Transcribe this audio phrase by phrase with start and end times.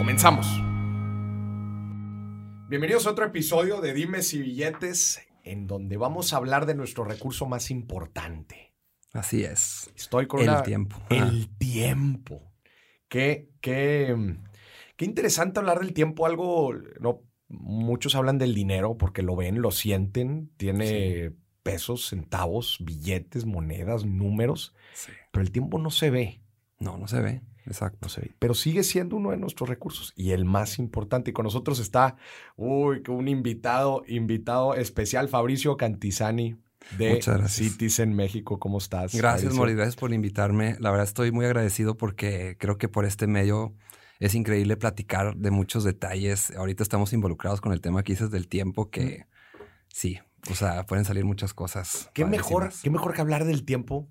[0.00, 0.46] Comenzamos.
[2.70, 7.04] Bienvenidos a otro episodio de Dimes y Billetes, en donde vamos a hablar de nuestro
[7.04, 8.72] recurso más importante.
[9.12, 9.90] Así es.
[9.94, 10.96] Estoy con el tiempo.
[11.10, 12.50] El tiempo.
[13.08, 14.38] Qué, qué,
[14.96, 16.24] qué interesante hablar del tiempo.
[16.24, 23.44] Algo, no, muchos hablan del dinero porque lo ven, lo sienten, tiene pesos, centavos, billetes,
[23.44, 24.74] monedas, números,
[25.30, 26.40] pero el tiempo no se ve.
[26.78, 27.42] No, no se ve.
[27.66, 28.08] Exacto.
[28.38, 31.30] pero sigue siendo uno de nuestros recursos y el más importante.
[31.30, 32.16] Y con nosotros está
[32.56, 36.56] uy, un invitado, invitado especial, Fabricio Cantizani
[36.98, 38.58] de Citizen México.
[38.58, 39.14] ¿Cómo estás?
[39.14, 39.74] Gracias, Mori.
[39.74, 40.76] Gracias por invitarme.
[40.80, 43.74] La verdad estoy muy agradecido porque creo que por este medio
[44.18, 46.50] es increíble platicar de muchos detalles.
[46.56, 49.26] Ahorita estamos involucrados con el tema que dices del tiempo que
[49.88, 50.18] sí,
[50.50, 52.10] o sea, pueden salir muchas cosas.
[52.14, 54.08] ¿Qué mejor, qué mejor que hablar del tiempo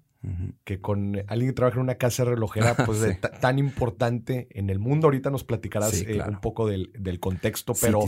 [0.65, 2.99] que con alguien que trabaja en una casa relojera pues
[3.39, 5.07] tan importante en el mundo.
[5.07, 8.01] Ahorita nos platicarás eh, un poco del, contexto, pero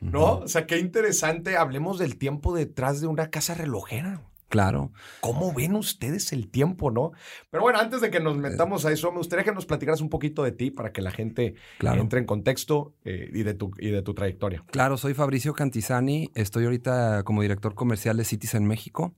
[0.00, 1.56] no, o sea, qué interesante.
[1.56, 4.22] Hablemos del tiempo detrás de una casa relojera.
[4.48, 4.92] Claro.
[5.20, 7.10] ¿Cómo ven ustedes el tiempo, no?
[7.50, 10.10] Pero bueno, antes de que nos metamos a eso, me gustaría que nos platicaras un
[10.10, 13.90] poquito de ti para que la gente entre en contexto eh, y, de tu, y
[13.90, 14.62] de tu trayectoria.
[14.70, 19.14] Claro, soy Fabricio Cantizani, estoy ahorita como director comercial de Citizen México.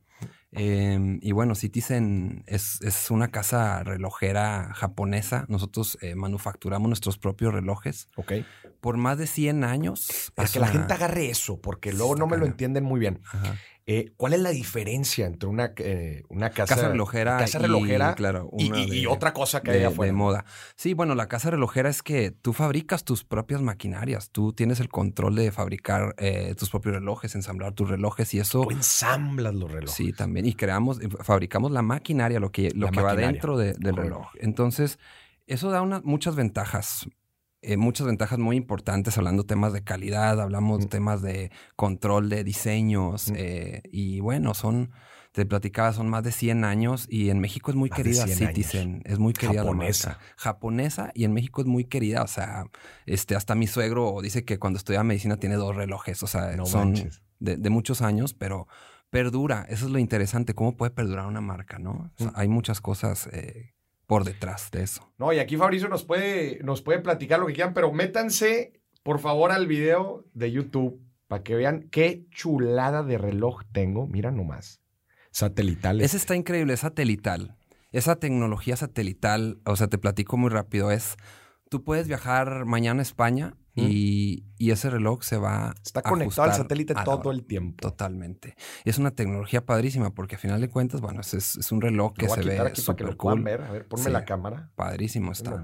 [0.57, 5.45] Em, y bueno, Citizen es, es, una casa relojera japonesa.
[5.49, 8.09] Nosotros eh, manufacturamos nuestros propios relojes.
[8.17, 8.33] Ok.
[8.81, 10.33] Por más de 100 años.
[10.35, 13.21] Para que la gente agarre eso, porque luego no me lo entienden muy bien.
[13.33, 13.57] Ajá.
[13.89, 18.51] Eh, ¿Cuál es la diferencia entre una, eh, una casa, relojera, casa relojera y, claro,
[18.59, 20.11] y, otra cosa que hay afuera?
[20.11, 20.45] De moda.
[20.75, 24.31] Sí, bueno, la casa relojera es que tú fabricas tus propias maquinarias.
[24.31, 28.63] Tú tienes el control de fabricar eh, tus propios relojes, ensamblar tus relojes y eso.
[28.63, 29.95] Tú ensamblas los relojes.
[29.95, 30.47] Sí, también.
[30.47, 34.27] Y creamos, fabricamos la maquinaria, lo que, lo que va dentro del reloj.
[34.41, 34.99] Entonces,
[35.47, 37.07] eso da una, muchas ventajas.
[37.63, 42.45] Eh, muchas ventajas muy importantes, hablando temas de calidad, hablamos de temas de control de
[42.45, 44.91] diseños, eh, y bueno, son,
[45.33, 49.19] te platicaba, son más de 100 años y en México es muy querida Citizen, es
[49.19, 49.65] muy querida.
[49.65, 50.19] Japonesa.
[50.37, 52.67] Japonesa y en México es muy querida, o sea,
[53.07, 56.95] este, hasta mi suegro dice que cuando estudia medicina tiene dos relojes, o sea, son
[57.41, 58.69] de, muchos años, pero
[59.11, 62.11] perdura, eso es lo interesante, cómo puede perdurar una marca, ¿no?
[62.35, 63.76] hay muchas cosas eh,
[64.07, 65.13] por detrás de eso.
[65.19, 69.19] No, y aquí Fabricio nos puede, nos puede platicar lo que quieran, pero métanse, por
[69.19, 74.07] favor, al video de YouTube para que vean qué chulada de reloj tengo.
[74.07, 74.81] Mira nomás.
[75.31, 76.01] Satelital.
[76.01, 77.57] Ese está increíble, es satelital.
[77.91, 81.17] Esa tecnología satelital, o sea, te platico muy rápido, es,
[81.69, 86.95] tú puedes viajar mañana a España y, ese reloj se va Está conectado al satélite
[87.05, 87.89] todo el tiempo.
[87.89, 88.57] Totalmente.
[88.85, 92.29] Es una tecnología padrísima porque a final de cuentas, bueno, es, es un reloj que
[92.29, 93.63] se ve para que lo puedan ver.
[93.63, 94.71] A ver, ponme la cámara.
[94.75, 95.63] Padrísimo está.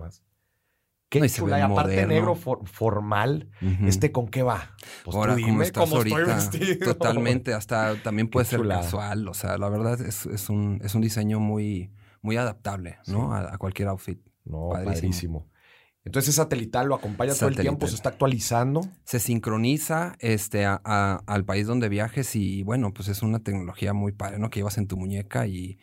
[1.13, 1.59] Qué chula.
[1.59, 3.51] Y aparte negro formal,
[3.87, 4.75] ¿este con qué va?
[5.05, 6.39] Pues Ahora, tú estás ahorita,
[6.83, 7.53] Totalmente.
[7.53, 9.29] Hasta también puede ser casual.
[9.29, 11.93] O sea, la verdad es, es, un, es un diseño muy,
[12.23, 13.35] muy adaptable, ¿no?
[13.35, 14.21] A, cualquier outfit.
[14.45, 15.52] No, padrísimo.
[16.05, 18.81] Entonces, satelital lo acompaña todo el tiempo, se está actualizando.
[19.05, 24.39] Se sincroniza este, al país donde viajes y bueno, pues es una tecnología muy padre,
[24.39, 24.51] ¿no?
[24.51, 25.79] Que llevas en tu muñeca y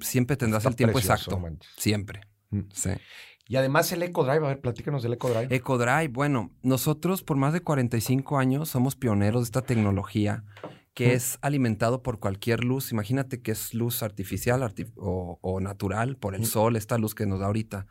[0.00, 1.40] siempre tendrás el tiempo exacto.
[1.76, 2.22] Siempre.
[2.50, 2.60] Mm.
[2.72, 2.90] Sí.
[3.46, 5.54] Y además el EcoDrive, a ver, platícanos del EcoDrive.
[5.54, 10.44] EcoDrive, bueno, nosotros por más de 45 años somos pioneros de esta tecnología
[10.94, 12.92] que es alimentado por cualquier luz.
[12.92, 14.62] Imagínate que es luz artificial
[14.96, 17.86] o, natural por el sol, esta luz que nos da ahorita.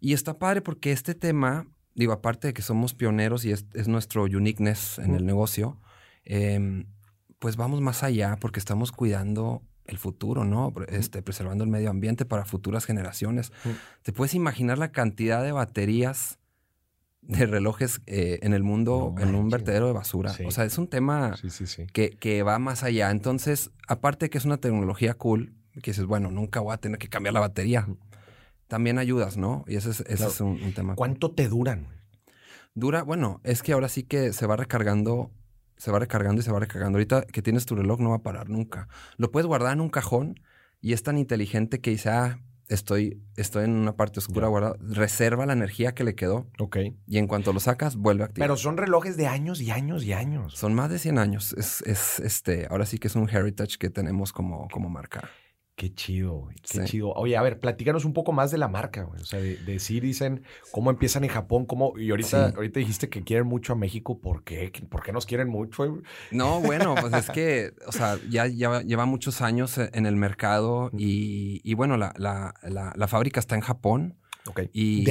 [0.00, 4.24] Y está padre porque este tema, digo, aparte de que somos pioneros y es, nuestro
[4.24, 5.80] uniqueness en el negocio,
[6.24, 6.86] em,
[7.38, 10.72] pues vamos más allá porque estamos cuidando el futuro, ¿no?
[10.88, 13.52] Este, preservando el medio ambiente para futuras generaciones.
[14.02, 16.38] ¿Te puedes imaginar la cantidad de baterías
[17.22, 20.34] de relojes eh, en el mundo en un vertedero de basura?
[20.44, 21.36] O sea, es un tema
[21.92, 23.10] que, que, va más allá.
[23.10, 26.98] Entonces, aparte de que es una tecnología cool, que dices, bueno, nunca voy a tener
[26.98, 27.86] que cambiar la batería
[28.68, 29.64] también ayudas, ¿no?
[29.66, 30.94] Y ese es, ese es un, tema.
[30.94, 31.88] ¿Cuánto te duran?
[32.74, 35.30] Dura, bueno, es que ahora sí que se va recargando,
[35.76, 36.98] se va recargando y se va recargando.
[36.98, 38.88] Ahorita que tienes tu reloj no va a parar nunca.
[39.16, 40.40] Lo puedes guardar en un cajón
[40.80, 44.76] y es tan inteligente que dice, ah, estoy, estoy en una parte oscura guardada.
[44.80, 46.50] Reserva la energía que le quedó.
[46.58, 46.78] Ok.
[47.06, 48.48] Y en cuanto lo sacas, vuelve a activar.
[48.48, 50.54] Pero son relojes de años y años y años.
[50.54, 51.54] Son más de 100 años.
[51.54, 55.30] Es, es este, ahora sí que es un heritage que tenemos como, como marca.
[55.76, 56.56] Qué chido, güey.
[56.70, 57.12] Qué chido.
[57.12, 59.20] Oye, a ver, platícanos un poco más de la marca, güey.
[59.20, 60.42] O sea, de, de dicen
[60.72, 61.92] cómo empiezan en Japón, cómo.
[61.98, 64.18] Y ahorita, ahorita dijiste que quieren mucho a México.
[64.18, 64.72] ¿Por qué?
[64.88, 65.86] ¿Por qué nos quieren mucho?
[65.86, 66.02] Güey?
[66.30, 70.90] No, bueno, pues es que, o sea, ya, lleva muchos años e, en el mercado
[70.96, 74.16] y, y bueno, la, la, la, fábrica está en Japón.
[74.46, 74.62] Ok.
[74.72, 75.06] Y.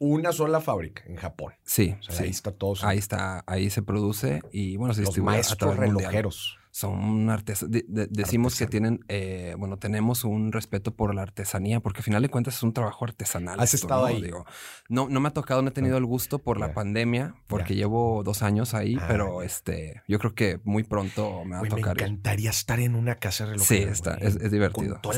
[0.00, 1.52] una sola fábrica en Japón.
[1.62, 1.94] Sí.
[2.08, 2.74] O sea, ahí está todo.
[2.82, 7.82] Ahí está, ahí se produce y bueno, se Los maestros relojeros son artesanos.
[7.86, 12.28] decimos que tienen, eh, bueno, tenemos un respeto por la artesanía, porque al final de
[12.28, 13.58] cuentas es un trabajo artesanal.
[13.58, 14.22] ¿Has estado ahí?
[14.22, 14.44] Digo,
[14.88, 18.22] no, no me ha tocado, no he tenido el gusto por la pandemia, porque llevo
[18.22, 21.96] dos años ahí, ah, pero este, yo creo que muy pronto me va a tocar.
[21.96, 23.86] Me encantaría estar en una casa relojera.
[23.86, 25.00] Sí, está, es, divertido.
[25.02, 25.16] Con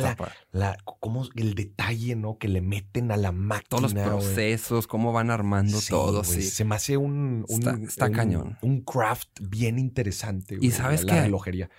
[0.52, 2.38] la, como el detalle, ¿no?
[2.38, 3.68] Que le meten a la máquina.
[3.68, 6.24] Todos los procesos, cómo van armando todo.
[6.24, 6.42] Sí.
[6.42, 8.58] Se me hace un, está, cañón.
[8.62, 10.56] Un craft bien interesante.
[10.60, 11.14] y sabes que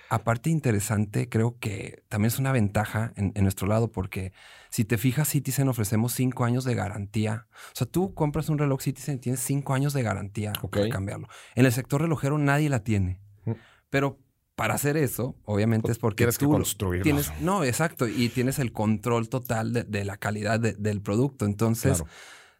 [0.09, 4.33] Aparte interesante, creo que también es una ventaja en, nuestro lado porque
[4.69, 7.47] si te fijas, Citizen ofrecemos cinco años de garantía.
[7.67, 11.27] O sea, tú compras un reloj Citizen y tienes cinco años de garantía para cambiarlo.
[11.55, 13.19] En el sector relojero nadie la tiene.
[13.45, 13.53] Mm.
[13.89, 14.19] Pero
[14.55, 18.71] para hacer eso, obviamente es porque tienes tú que tienes, no, exacto, y tienes el
[18.71, 21.45] control total de, la calidad del producto.
[21.45, 22.03] Entonces,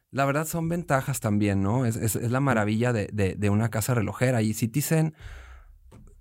[0.10, 1.86] la verdad son ventajas también, ¿no?
[1.86, 3.08] Es, la maravilla de,
[3.38, 4.42] de, una casa relojera.
[4.42, 5.14] Y Citizen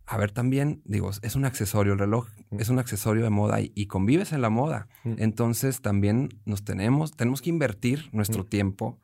[0.07, 3.87] a ver también, digo, es un accesorio, el reloj es un accesorio de moda y,
[3.87, 4.89] convives en la moda.
[5.05, 9.01] Entonces también nos tenemos, tenemos que invertir nuestro tiempo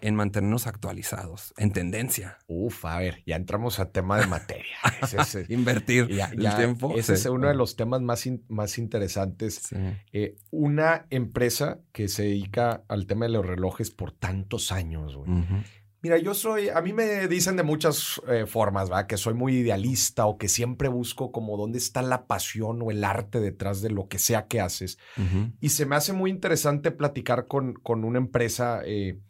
[0.00, 2.38] en mantenernos actualizados, en tendencia.
[2.48, 4.76] Uf, a ver, ya entramos a tema de materia.
[5.48, 6.94] Invertir el tiempo.
[6.96, 9.68] Ese es uno de los temas más, más interesantes.
[10.12, 15.30] Eh, una empresa que se dedica al tema de los relojes por tantos años, güey.
[16.02, 19.06] Mira, yo soy, a mí me dicen de muchas eh, formas, ¿va?
[19.06, 23.04] Que soy muy idealista o que siempre busco como dónde está la pasión o el
[23.04, 24.98] arte detrás de lo que sea que haces.
[25.60, 29.20] Y se me hace muy interesante platicar con, con una empresa eh,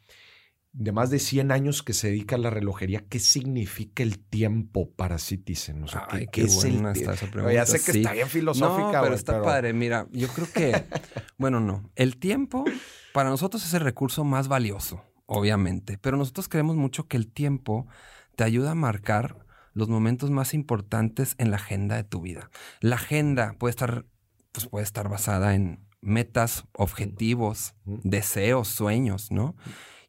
[0.73, 3.05] de más de 100 años que se dedica a la relojería.
[3.09, 5.83] ¿Qué significa el tiempo para Citizen?
[5.83, 7.17] O sea, ¿qué, qué es el está
[7.53, 8.99] Ya sé que está bien filosófica.
[8.99, 9.73] No, pero está padre.
[9.73, 10.85] Mira, yo creo que,
[11.37, 11.91] bueno, no.
[11.97, 12.65] El tiempo
[13.13, 17.87] para nosotros es el recurso más valioso obviamente, pero nosotros creemos mucho que el tiempo
[18.35, 22.50] te ayuda a marcar los momentos más importantes en la agenda de tu vida.
[22.81, 24.05] La agenda puede estar,
[24.50, 29.55] pues puede estar basada en metas, objetivos, deseos, sueños, ¿no?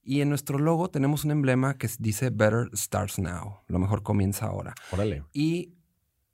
[0.03, 3.59] Y en nuestro logo tenemos un emblema que dice Better Starts Now.
[3.67, 4.73] Lo mejor comienza ahora.
[4.91, 5.23] Órale.
[5.33, 5.75] Y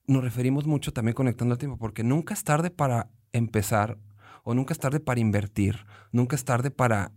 [0.05, 3.97] nos referimos mucho también conectando al tiempo, porque nunca es tarde para empezar
[4.45, 7.11] o nunca es tarde para invertir, nunca es tarde para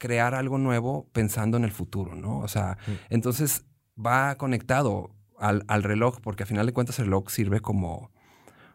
[0.00, 2.38] crear algo nuevo pensando en el futuro, ¿no?
[2.38, 2.78] O sea,
[3.10, 8.10] entonces va conectado al, reloj, porque al final de cuentas el reloj sirve como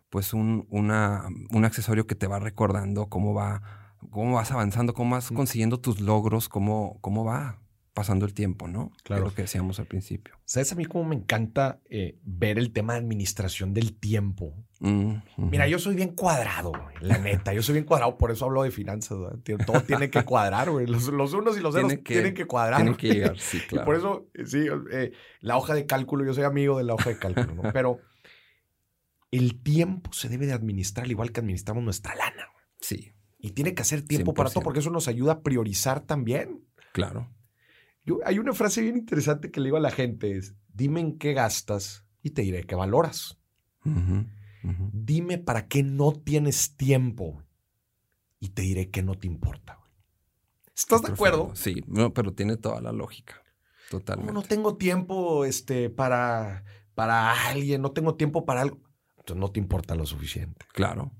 [0.09, 3.61] pues un, una, un accesorio que te va recordando cómo va,
[4.11, 7.59] cómo vas avanzando, cómo vas consiguiendo tus logros, cómo, cómo va
[7.95, 8.91] pasando el tiempo, ¿no?
[9.05, 9.23] Claro.
[9.23, 10.37] lo que decíamos al principio.
[10.43, 14.53] ¿Sabes a mí cómo me encanta eh, ver el tema de administración del tiempo?
[14.81, 17.53] Mm, Mira, yo soy bien cuadrado, la neta.
[17.53, 19.17] Yo soy bien cuadrado, por eso hablo de finanzas.
[19.65, 20.87] Todo tiene que cuadrar, güey.
[20.87, 22.81] Los, unos y los ceros tienen que cuadrar.
[22.81, 23.83] Tienen que llegar, sí, claro.
[23.83, 27.11] Y por eso, sí, eh, la hoja de cálculo, yo soy amigo de la hoja
[27.11, 27.71] de cálculo, ¿no?
[27.71, 27.99] Pero
[29.31, 32.49] el tiempo se debe de administrar igual que administramos nuestra lana.
[32.81, 33.13] Sí.
[33.39, 36.65] Y tiene que hacer tiempo para todo, porque eso nos ayuda a priorizar también.
[36.91, 37.31] Claro
[38.25, 41.33] hay una frase bien interesante que le digo a la gente, es, dime en qué
[41.33, 43.37] gastas y te diré qué valoras.
[44.93, 47.43] Dime para qué no tienes tiempo
[48.39, 49.79] y te diré qué no te importa.
[50.75, 51.51] ¿Estás de acuerdo?
[51.55, 53.43] Sí, no, pero tiene toda la lógica.
[53.89, 54.33] Totalmente.
[54.33, 56.63] No, no tengo tiempo este, para,
[56.95, 58.79] para alguien, no tengo tiempo para algo.
[59.17, 60.65] Entonces no te importa lo suficiente.
[60.73, 61.11] Claro.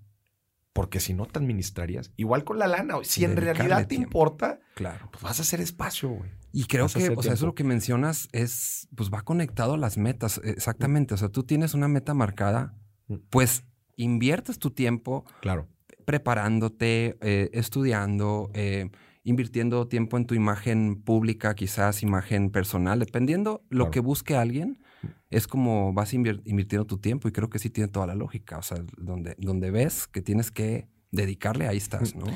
[0.74, 5.08] Porque si no te administrarías, igual con la lana, si en realidad te importa, claro.
[5.12, 6.32] pues vas a hacer espacio, güey.
[6.56, 9.98] Y creo que, o sea, eso lo que mencionas es, pues va conectado a las
[9.98, 11.14] metas, exactamente.
[11.14, 12.74] O sea, tú tienes una meta marcada,
[13.10, 13.16] mm.
[13.30, 13.66] pues
[13.98, 15.68] inviertes tu tiempo claro.
[16.06, 18.90] preparándote, eh, estudiando, eh,
[19.24, 24.82] invirtiendo tiempo en tu imagen pública, quizás imagen personal, dependiendo lo que busque alguien
[25.30, 28.60] es como vas invirtiendo tu tiempo y creo que sí tiene toda la lógica.
[28.60, 32.28] O sea, donde, donde ves que tienes que dedicarle, ahí estás, ¿no?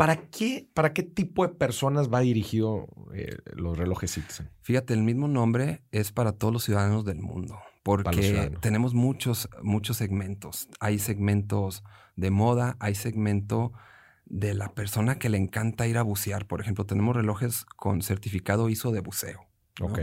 [0.00, 4.48] ¿Para qué, ¿Para qué tipo de personas va dirigido eh, los relojes Citizen?
[4.62, 9.98] Fíjate, el mismo nombre es para todos los ciudadanos del mundo, porque tenemos muchos, muchos
[9.98, 10.70] segmentos.
[10.80, 11.84] Hay segmentos
[12.16, 13.74] de moda, hay segmento
[14.24, 16.46] de la persona que le encanta ir a bucear.
[16.46, 19.48] Por ejemplo, tenemos relojes con certificado ISO de buceo.
[19.82, 19.98] Ok.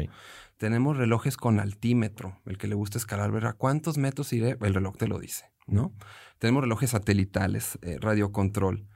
[0.57, 4.75] Tenemos relojes con altímetro, el que le gusta escalar, ver a cuántos metros iré, el
[4.75, 5.91] reloj te lo dice, ¿no?
[6.37, 8.87] Tenemos relojes satelitales, eh, radiocontrol.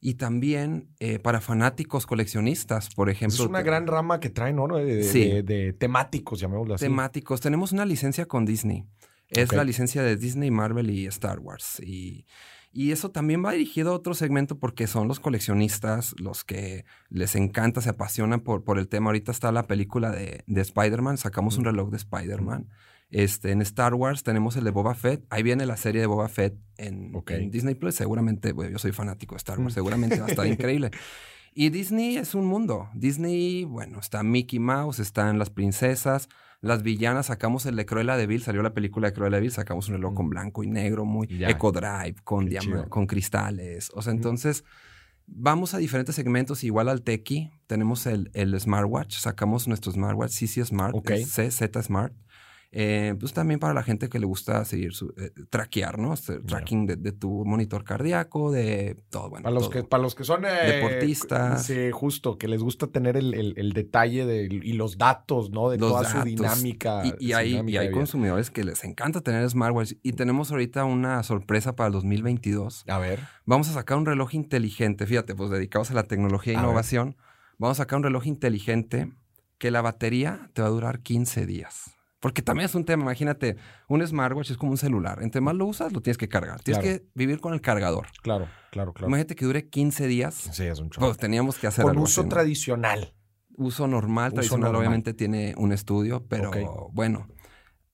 [0.00, 3.34] Y también eh, para fanáticos coleccionistas, por ejemplo.
[3.44, 4.68] Es una gran rama que traen, ¿no?
[4.68, 5.24] De, Sí.
[5.28, 6.84] de- de temáticos, llamémoslo así.
[6.84, 7.40] temáticos.
[7.40, 8.84] Tenemos una licencia con Disney.
[9.28, 11.80] Es la licencia de Disney, Marvel y Star Wars.
[11.84, 12.24] Y,
[12.72, 17.34] y eso también va dirigido a otro segmento porque son los coleccionistas, los que les
[17.34, 19.06] encanta, se apasionan por, por el tema.
[19.10, 22.68] Ahorita está la película de, de Spider-Man, sacamos un reloj de Spider-Man.
[23.10, 25.24] Este, en Star Wars tenemos el de Boba Fett.
[25.30, 27.12] Ahí viene la serie de Boba Fett en,
[27.50, 27.94] Disney Plus.
[27.94, 29.74] Seguramente, bueno, yo soy fanático de Star Wars, Mm.
[29.74, 30.90] seguramente va a estar increíble.
[31.54, 32.88] Y Disney es un mundo.
[32.94, 36.28] Disney, bueno, está Mickey Mouse, están las princesas,
[36.60, 37.26] las villanas.
[37.26, 39.94] Sacamos el de Cruella de Vil, salió la película de Cruella de Vil, sacamos un
[39.94, 41.26] reloj con blanco y negro, muy.
[41.48, 42.48] Eco Drive, con,
[42.90, 43.90] con cristales.
[43.94, 44.64] O sea, entonces
[45.26, 47.50] vamos a diferentes segmentos, igual al Tequi.
[47.66, 51.10] Tenemos el, el smartwatch, sacamos nuestro smartwatch, CC Smart, Ok.
[51.10, 52.12] es CZ Smart.
[52.70, 56.12] Eh, pues también para la gente que le gusta seguir su eh, traquear, ¿no?
[56.12, 59.30] Hacer Tracking de, de tu monitor cardíaco, de todo.
[59.30, 59.70] Bueno, Para los, todo.
[59.72, 60.44] que, para los que son...
[60.44, 61.64] eh, Deportistas.
[61.64, 65.70] Sí, justo, que les gusta tener el, el- el detalle de, y los datos, ¿no?
[65.70, 66.24] De Los toda su datos.
[66.30, 67.02] dinámica.
[67.06, 67.98] Y, y su hay, y dinámica hay de vida.
[68.00, 69.94] consumidores que les encanta tener smartwatch.
[70.02, 72.84] Y tenemos ahorita una sorpresa para el 2022.
[72.86, 73.20] A ver.
[73.46, 77.16] Vamos a sacar un reloj inteligente, fíjate, pues dedicados a la tecnología e innovación.
[77.56, 79.10] Vamos a sacar un reloj inteligente
[79.56, 81.94] que la batería te va a durar 15 días.
[82.20, 83.56] Porque también es un tema, imagínate,
[83.88, 85.22] un smartwatch es como un celular.
[85.22, 86.60] Entre más lo usas, lo tienes que cargar.
[86.62, 86.98] Tienes Claro.
[86.98, 88.08] que vivir con el cargador.
[88.22, 89.08] Claro, claro, claro.
[89.08, 90.34] Imagínate que dure 15 días.
[90.52, 91.06] Sí, es un chorro.
[91.06, 92.34] Pues teníamos que hacer Con algo uso así, ¿no?
[92.34, 93.14] tradicional.
[93.56, 94.80] uso normal, Uso tradicional, normal.
[94.80, 96.50] obviamente tiene un estudio, pero
[96.92, 97.26] bueno.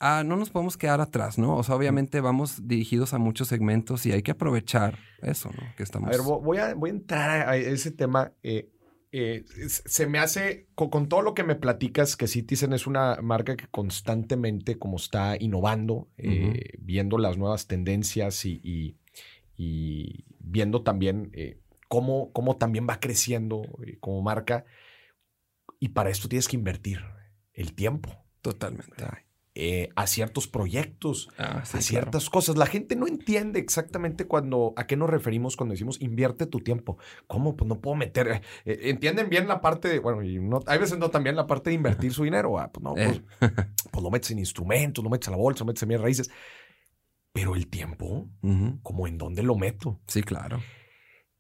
[0.01, 1.57] ah, no nos podemos quedar atrás, ¿no?
[1.57, 5.63] O sea, obviamente vamos dirigidos a muchos segmentos y hay que aprovechar eso, ¿no?
[5.77, 6.09] Que estamos.
[6.09, 8.33] A ver, vo- voy a, voy a entrar a ese tema.
[8.43, 8.69] eh,
[9.17, 13.19] eh, se me hace, con, con todo lo que me platicas, que Citizen es una
[13.23, 18.97] marca que constantemente como está innovando, eh, viendo las nuevas tendencias y, y-
[19.57, 24.65] y viendo también eh, cómo, cómo también va creciendo eh, como marca.
[25.79, 27.01] Y para esto tienes que invertir
[27.53, 28.11] el tiempo
[28.43, 29.05] Totalmente.
[29.57, 32.57] Eh, a ciertos proyectos Ah, sí, a ciertas cosas.
[32.57, 36.99] La gente no entiende exactamente cuando, a qué nos referimos cuando decimos invierte tu tiempo.
[37.29, 37.57] ¿Cómo?
[37.57, 38.29] Pues no puedo meter.
[38.29, 41.47] eh, eh, entienden bien la parte de, bueno, y no, hay veces no también la
[41.47, 42.59] parte de invertir su dinero.
[42.59, 43.23] Ah, pues no, pues, Eh.
[43.93, 46.31] pues lo metes en instrumentos, lo metes a la bolsa, lo metes en mis raíces.
[47.33, 48.29] Pero el tiempo,
[48.83, 50.01] como en dónde lo meto.
[50.07, 50.61] Sí, claro.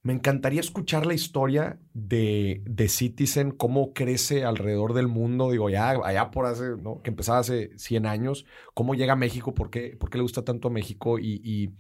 [0.04, 5.50] Me encantaría escuchar la historia de, de Citizen, cómo crece alrededor del mundo.
[5.50, 7.00] Digo, ya allá por hace, ¿no?
[7.00, 8.44] Que empezaba hace 100 años.
[8.75, 9.54] ¿Cómo llega a México?
[9.54, 11.18] ¿Por qué, por qué le gusta tanto a México?
[11.18, 11.70] Y, y,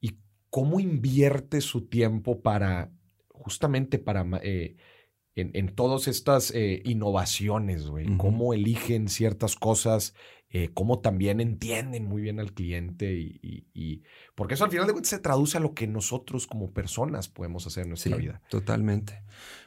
[0.00, 2.92] y cómo invierte su tiempo para,
[3.30, 4.76] justamente para, eh,
[5.34, 8.16] en, en todas estas eh, innovaciones, güey.
[8.18, 10.14] Cómo eligen ciertas cosas,
[10.50, 14.02] eh, cómo también entienden muy bien al cliente y, y- y-
[14.34, 17.66] porque eso al final de cuentas se traduce a lo que nosotros como personas podemos
[17.66, 18.40] hacer en nuestra Sí, vida.
[18.48, 19.22] totalmente.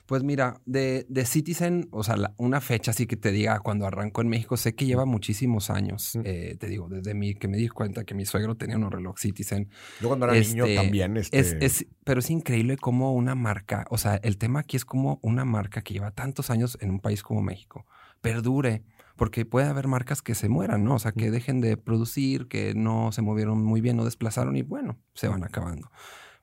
[0.08, 3.86] Pues mira, de, de Citizen, o sea, la- una fecha así que te diga cuando
[3.86, 6.16] arrancó en México, sé que lleva muchísimos años.
[6.16, 6.22] Mm.
[6.26, 9.18] Eh, te digo, desde mi, que me di cuenta que mi suegro tenía un reloj
[9.20, 9.70] Citizen.
[10.02, 13.86] Yo cuando era niño Este, también, este, Es, es- pero es increíble cómo una marca,
[13.92, 17.00] o sea, el tema aquí es como una marca que lleva tantos años en un
[17.00, 17.86] país como México
[18.22, 18.84] perdure,
[19.22, 20.96] porque puede haber marcas que se mueran, ¿no?
[20.96, 24.64] O sea, que dejen de producir, que no se movieron muy bien, no desplazaron y
[24.64, 25.92] bueno, se van acabando.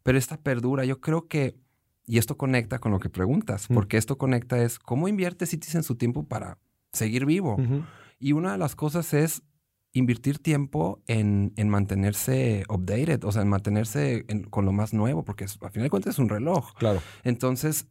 [0.05, 1.57] Pero esta perdura, yo creo que,
[2.07, 5.97] y esto conecta con lo que preguntas, porque esto conecta es cómo invierte Citizen su
[5.97, 6.59] tiempo para
[6.93, 7.57] seguir vivo.
[8.21, 9.43] Y una de las cosas es
[9.93, 15.25] invertir tiempo en, en mantenerse updated, o sea, en mantenerse en- con lo más nuevo,
[15.25, 16.75] porque es- al final de cuentas es un reloj.
[16.79, 17.03] Claro.
[17.25, 17.89] Entonces,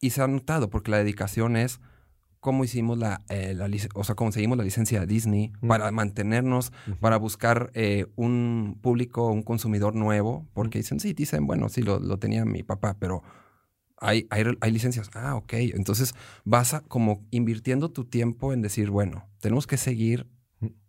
[0.00, 1.78] y se ha notado, porque la dedicación es
[2.44, 6.72] cómo hicimos la, eh, la o sea, cómo seguimos la licencia de Disney para mantenernos,
[7.00, 12.00] para buscar eh, un público, un consumidor nuevo, porque dicen, sí, dicen, bueno, sí, lo,
[12.00, 13.22] lo tenía mi papá, pero
[13.96, 15.08] hay, hay, hay licencias.
[15.14, 15.54] Ah, ok.
[15.54, 20.28] Entonces vas a, como invirtiendo tu tiempo en decir, bueno, tenemos que seguir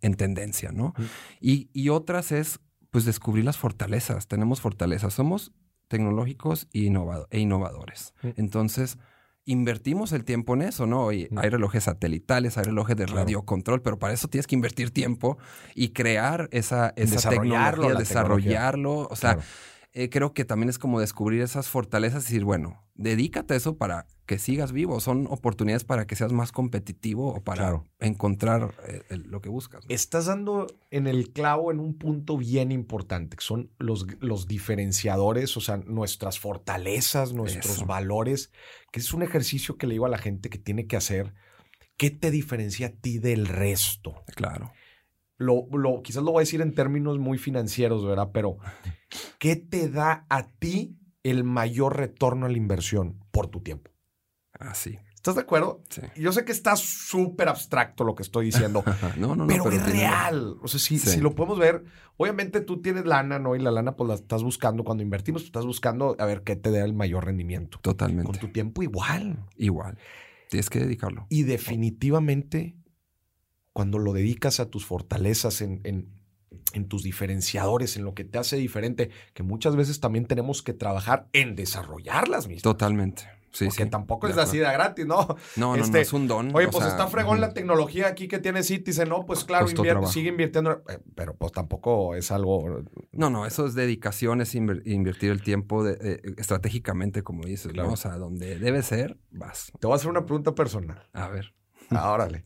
[0.02, 0.92] en tendencia, ¿no?
[1.40, 2.60] Y, y otras es,
[2.90, 4.28] pues, descubrir las fortalezas.
[4.28, 5.14] Tenemos fortalezas.
[5.14, 5.52] Somos
[5.88, 8.12] tecnológicos e, innovado- e innovadores.
[8.36, 8.98] Entonces,
[9.46, 11.12] invertimos el tiempo en eso, ¿no?
[11.12, 11.38] Y Mm.
[11.38, 15.38] hay relojes satelitales, hay relojes de radiocontrol, pero para eso tienes que invertir tiempo
[15.74, 18.92] y crear esa, esa Desarrollarlo, tecnología, la desarrollarlo.
[19.08, 19.48] O sea, Claro.
[19.98, 23.76] Eh, creo que también es como descubrir esas fortalezas y decir, bueno, dedícate a eso
[23.78, 25.00] para que sigas vivo.
[25.00, 27.84] Son oportunidades para que seas más competitivo o para Claro.
[28.00, 29.84] encontrar eh, el- lo que buscas.
[29.86, 29.94] ¿no?
[29.94, 35.56] Estás dando en el clavo en un punto bien importante, que son los, los diferenciadores,
[35.56, 37.86] o sea, nuestras fortalezas, nuestros Eso.
[37.86, 38.50] valores,
[38.92, 41.32] que es un ejercicio que le digo a la gente que tiene que hacer.
[41.96, 44.22] ¿Qué te diferencia a ti del resto?
[44.34, 44.72] Claro.
[45.38, 48.30] Lo, lo- quizás lo voy a decir en términos muy financieros, ¿verdad?
[48.32, 48.56] Pero,
[49.38, 53.90] ¿qué te da a ti el mayor retorno a la inversión por tu tiempo?
[54.58, 54.98] Así.
[55.14, 55.82] ¿Estás de acuerdo?
[55.90, 56.02] Sí.
[56.16, 58.84] Yo sé que está súper abstracto lo que estoy diciendo,
[59.18, 59.46] no, no, no.
[59.48, 60.56] pero, es tiene- real.
[60.62, 61.10] O sea, si, Sí.
[61.10, 61.82] si lo podemos ver,
[62.16, 63.56] obviamente tú tienes lana, ¿no?
[63.56, 66.54] Y la lana, pues la estás buscando cuando invertimos, pues, estás buscando a ver qué
[66.54, 67.78] te da el mayor rendimiento.
[67.78, 68.38] Con Totalmente.
[68.38, 69.44] tu tiempo igual.
[69.56, 69.98] Igual.
[70.48, 71.26] Tienes que dedicarlo.
[71.28, 72.76] Y definitivamente,
[73.76, 76.08] cuando lo dedicas a tus fortalezas, en, en-
[76.72, 80.72] en tus diferenciadores, en lo que te hace diferente, que muchas veces también tenemos que
[80.72, 82.62] trabajar en desarrollarlas mismas.
[82.62, 83.24] Totalmente.
[83.52, 83.90] Sí, Porque sí.
[83.90, 85.16] tampoco es así de gratis, ¿no?
[85.16, 86.54] No, no, no, Este, es un don.
[86.56, 89.26] Oye, pues sea, está fregón la tecnología aquí que tiene Citizen, ¿no?
[89.26, 92.82] Pues claro, invierte- sigue invirtiendo, eh, pero pues tampoco es algo...
[93.12, 97.72] No, no, eso es dedicación, es inver- invertir el tiempo de- eh, estratégicamente, como dices,
[97.72, 97.88] Claro.
[97.88, 97.94] ¿no?
[97.94, 99.70] O sea, donde debe ser, vas.
[99.80, 101.08] Te voy a hacer una pregunta personal.
[101.12, 101.52] A ver.
[101.90, 102.42] Ah, órale.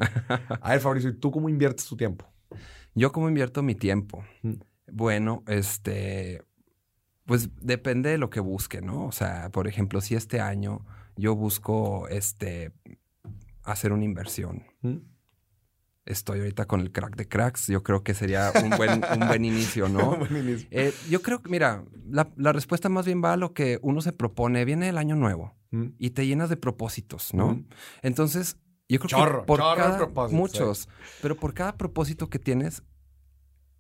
[0.61, 2.27] A ver, Fabricio, ¿y tú cómo inviertes tu tiempo?
[2.95, 4.25] Yo cómo invierto mi tiempo.
[4.91, 6.43] Bueno, este,
[7.25, 9.07] pues depende de lo que busque, ¿no?
[9.07, 10.85] O sea, por ejemplo, si este año
[11.17, 12.73] yo busco, este,
[13.63, 14.65] hacer una inversión.
[14.83, 14.97] ¿Mm?
[16.07, 17.69] Estoy ahorita con el crack de cracks.
[17.69, 20.17] Yo creo que sería un buen, un buen inicio, ¿no?
[20.19, 20.67] Buen inicio.
[20.73, 24.01] Eh, yo creo que, mira, la, la respuesta más bien va a lo que uno
[24.01, 24.65] se propone.
[24.65, 25.91] Viene el año nuevo ¿Mm?
[25.99, 27.55] y te llenas de propósitos, ¿no?
[27.55, 27.69] Mm.
[28.03, 28.57] Entonces,
[28.95, 30.89] yo creo Chorro, que por chorro cada, propósitos, muchos,
[31.23, 32.83] pero por cada propósito que tienes,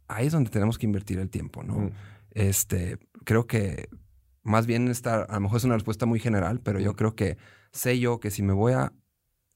[0.09, 1.75] ahí es donde tenemos que invertir el tiempo, ¿no?
[1.75, 1.91] Mm.
[2.33, 3.89] Este, creo que
[4.43, 6.97] más bien está, a lo mejor es una respuesta muy general, pero yo Mm.
[6.97, 7.37] creo que
[7.73, 8.93] sé yo que si me voy a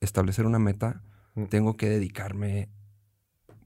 [0.01, 1.03] establecer una meta,
[1.35, 1.45] Mm.
[1.47, 2.69] tengo que dedicarme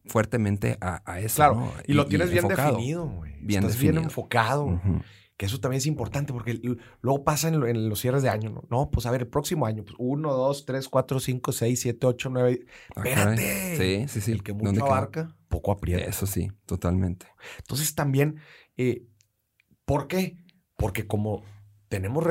[0.07, 1.37] fuertemente a, a eso.
[1.37, 1.73] Claro, ¿no?
[1.87, 2.73] y lo tienes bien enfocado.
[2.77, 3.33] definido, güey.
[3.41, 4.03] Bien Estás bien definido.
[4.03, 4.65] enfocado.
[4.67, 5.01] Ujú.
[5.39, 6.61] Que eso también es importante porque
[7.01, 8.65] luego pasa en, lo- en los cierres de año, ¿no?
[8.71, 12.07] No, pues a ver, el próximo año, pues uno, dos, tres, cuatro, cinco, seis, siete,
[12.07, 12.67] ocho, nueve.
[12.97, 13.35] Ah, caray.
[13.39, 13.77] Espérate.
[13.77, 14.33] Sí, sí, sí.
[14.33, 14.97] El que ¿Dónde mucho queda?
[14.97, 16.05] abarca, poco aprieta.
[16.05, 17.27] Eso sí, totalmente.
[17.59, 18.41] Entonces también,
[18.77, 19.07] eh,
[19.85, 20.37] ¿por qué?
[20.77, 21.45] Porque como
[21.89, 22.27] tenemos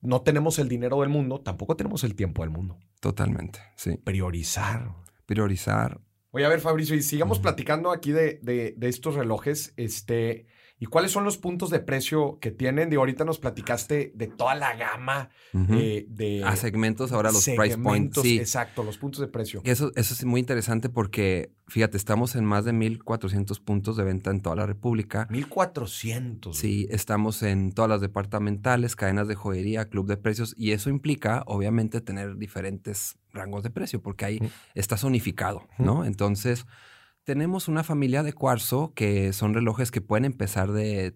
[0.00, 2.78] no tenemos el dinero del mundo, tampoco tenemos el tiempo del mundo.
[3.00, 3.96] Totalmente, sí.
[3.98, 4.94] Priorizar.
[5.26, 6.00] Priorizar.
[6.30, 9.74] Oye, a ver, Fabricio, y sigamos platicando aquí de, de- de estos relojes.
[9.76, 10.46] Este,
[10.82, 12.90] ¿y cuáles son los puntos de precio que tienen?
[12.90, 17.78] De ahorita nos platicaste de toda la gama eh, de a segmentos, ahora los price
[17.78, 18.20] points.
[18.20, 18.40] Sí.
[18.40, 19.60] Exacto, los puntos de precio.
[19.62, 24.32] Eso, eso es muy interesante porque, fíjate, estamos en más de 1.400 puntos de venta
[24.32, 25.28] en toda la República.
[25.30, 26.56] 1400.
[26.56, 31.44] Sí, estamos en todas las departamentales, cadenas de joyería, club de precios, y eso implica,
[31.46, 34.50] obviamente, tener diferentes rangos de precio, porque ahí Ujú.
[34.74, 36.04] estás unificado, ¿no?
[36.04, 36.66] Entonces,
[37.24, 41.14] tenemos una familia de cuarzo que son relojes que pueden empezar de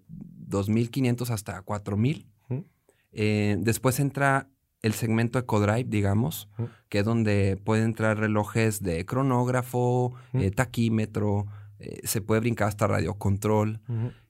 [0.48, 2.26] 2.500 hasta 4.000.
[2.48, 2.64] Ujú.
[3.12, 4.48] Eh, después entra
[4.82, 6.48] el segmento EcoDrive, digamos,
[6.88, 11.46] que es donde pueden entrar relojes de cronógrafo, eh, taquímetro,
[11.78, 13.80] eh, se puede brincar hasta radiocontrol.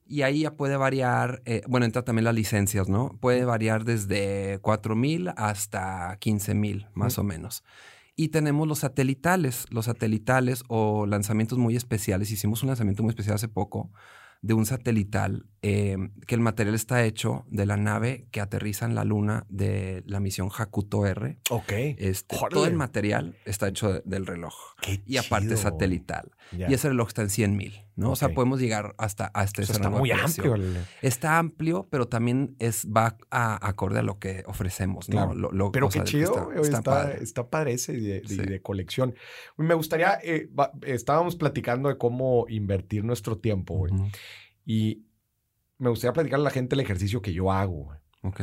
[0.09, 3.17] Y ahí ya puede variar, bueno, entra también las licencias, ¿no?
[3.19, 7.21] Puede variar desde 4 mil hasta 15 mil, más Ujú.
[7.21, 7.63] o menos.
[8.17, 12.31] Y tenemos los satelitales, los satelitales o lanzamientos muy especiales.
[12.31, 13.91] Hicimos un lanzamiento muy especial hace poco
[14.41, 18.95] de un satelital eh, que el material está hecho de la nave que aterriza en
[18.95, 21.39] la luna de la misión Hakuto R.
[21.51, 21.71] Ok.
[21.71, 25.57] Este, todo el material está hecho de- del reloj Qué y aparte chido.
[25.57, 26.31] satelital.
[26.51, 28.11] Y ese reloj está en 100 mil, ¿no?
[28.11, 30.55] O sea, podemos llegar hasta, hasta O está muy amplio.
[30.55, 35.15] el- Está amplio, pero también es va a, acorde a lo que ofrecemos, ¿no?
[35.15, 35.33] Claro.
[35.33, 37.23] Lo- lo- Pero sea, qué chido, está- está está, padre.
[37.23, 38.37] está padre ese de, de- Sí.
[38.37, 39.15] de colección.
[39.57, 43.91] Me gustaría, eh, va- estábamos platicando de cómo invertir nuestro tiempo, güey.
[44.65, 45.03] Y
[45.79, 47.99] me gustaría platicarle a la gente el ejercicio que yo hago, güey.
[48.21, 48.41] Ok.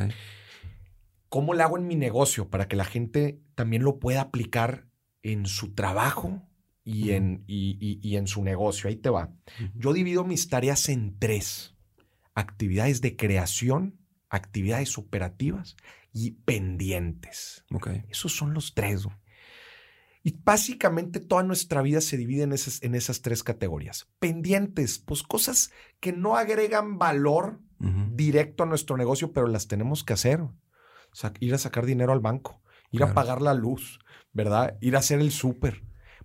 [1.29, 4.87] ¿Cómo lo hago en mi negocio para que la gente también lo pueda aplicar
[5.23, 6.43] en su trabajo
[6.85, 8.89] y, en, y- y- y en su negocio?
[8.89, 9.33] Ahí te va.
[9.75, 11.75] Yo divido mis tareas en tres.
[12.35, 15.77] Actividades de creación, actividades operativas
[16.13, 17.65] y pendientes.
[17.73, 17.89] Ok.
[18.11, 19.07] Esos son los tres.
[20.23, 24.09] Y básicamente toda nuestra vida se divide en esas, en esas tres categorías.
[24.19, 25.71] Pendientes, pues cosas
[26.01, 27.61] que no agregan valor
[28.17, 30.41] directo a nuestro negocio, pero las tenemos que hacer.
[30.41, 30.55] O
[31.13, 33.99] sea, ir a sacar dinero al banco, ir a pagar la luz,
[34.33, 34.79] ¿verdad?
[34.81, 35.83] Ir a hacer el súper.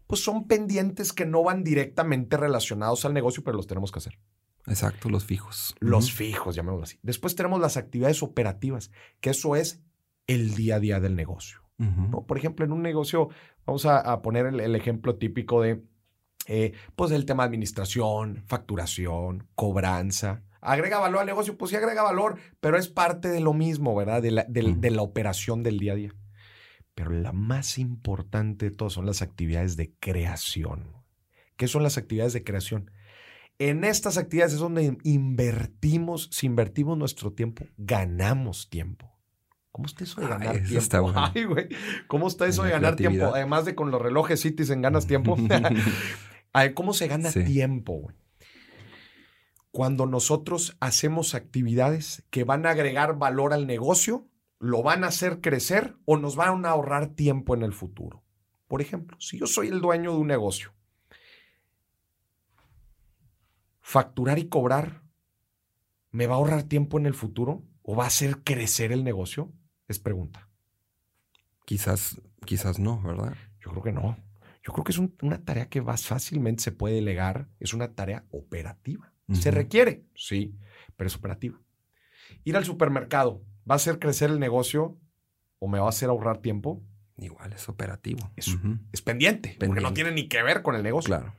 [0.09, 4.17] Pues son pendientes que no van directamente relacionados al negocio, pero los tenemos que hacer.
[4.65, 5.75] Exacto, los fijos.
[5.79, 6.97] Los fijos, llamémoslo así.
[7.03, 9.83] Después tenemos las actividades operativas, que eso es
[10.25, 11.59] el día a día del negocio.
[11.77, 12.25] ¿no?
[12.25, 13.29] Por ejemplo, en un negocio,
[13.67, 15.83] vamos a, a poner el, el ejemplo típico de,
[16.47, 20.41] eh, pues, el tema de administración, facturación, cobranza.
[20.59, 21.55] ¿Agrega valor al negocio?
[21.55, 24.23] Pues sí agrega valor, pero es parte de lo mismo, ¿verdad?
[24.23, 26.15] La, de la operación del día a día.
[26.99, 30.97] Pero la más importante de todas son las actividades de creación.
[31.55, 32.91] ¿Qué son las actividades de creación?
[33.57, 39.17] En estas actividades es donde invertimos, si invertimos nuestro tiempo, ganamos tiempo.
[39.71, 40.77] ¿Cómo está eso de Ay, ganar tiempo?
[40.77, 41.31] está bueno.
[41.33, 41.69] Ay, güey.
[42.07, 43.33] ¿Cómo está eso de ganar tiempo?
[43.33, 45.37] Además de con los relojes Citizen ganas tiempo.
[46.51, 47.45] Ay, ¿Cómo se gana Sí.
[47.45, 48.17] tiempo, güey?
[49.71, 54.27] Cuando nosotros hacemos actividades que van a agregar valor al negocio,
[54.59, 58.23] lo van a hacer crecer o nos van a ahorrar tiempo en el futuro.
[58.67, 60.73] Por ejemplo, si yo soy el dueño de un negocio,
[63.81, 65.03] facturar y cobrar
[66.11, 69.51] me va a ahorrar tiempo en el futuro o va a hacer crecer el negocio?
[69.87, 70.49] Es pregunta.
[71.65, 73.35] Quizás, quizás no, ¿verdad?
[73.59, 74.17] Yo creo que no.
[74.63, 77.47] Yo creo que es un- una tarea que más fácilmente se puede delegar.
[77.59, 79.13] Es una tarea operativa.
[79.31, 80.55] Se requiere, sí,
[80.97, 81.59] pero es operativa.
[82.43, 84.97] Ir al supermercado, ¿va a hacer crecer el negocio
[85.59, 86.81] o me va a hacer ahorrar tiempo?
[87.17, 88.31] Igual es operativo.
[88.35, 88.55] Es-
[89.03, 91.07] pendiente, porque no tiene ni que ver con el negocio.
[91.15, 91.35] Claro.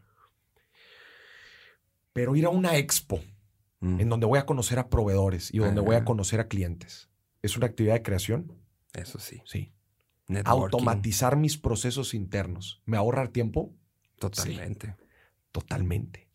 [2.12, 3.20] Pero ir a una expo
[3.80, 4.00] Mm.
[4.00, 6.04] en donde voy a conocer a proveedores y donde voy a Ah.
[6.04, 7.08] conocer a clientes,
[7.42, 8.52] ¿es una actividad de creación?
[8.92, 9.40] Eso sí.
[9.46, 9.72] Sí.
[10.28, 10.76] Networking.
[10.76, 13.74] Automatizar mis procesos internos, ¿me ahorra tiempo?
[14.18, 14.96] Totalmente.
[15.50, 16.28] Totalmente.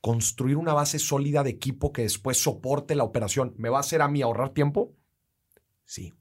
[0.00, 4.02] Construir una base sólida de equipo que después soporte la operación, ¿me va a hacer
[4.02, 4.94] a mí ahorrar tiempo?
[5.84, 6.12] Sí.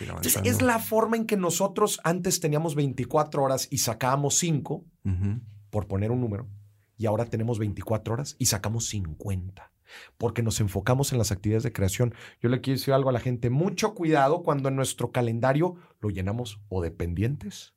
[0.00, 5.40] Entonces, es la forma en que nosotros antes teníamos 24 horas y sacábamos 5, Ujú.
[5.70, 6.48] por poner un número,
[6.96, 9.70] y ahora tenemos 24 horas y sacamos 50,
[10.18, 12.14] porque nos enfocamos en las actividades de creación.
[12.40, 16.10] Yo le quiero decir algo a la gente, mucho cuidado cuando en nuestro calendario lo
[16.10, 17.74] llenamos o de pendientes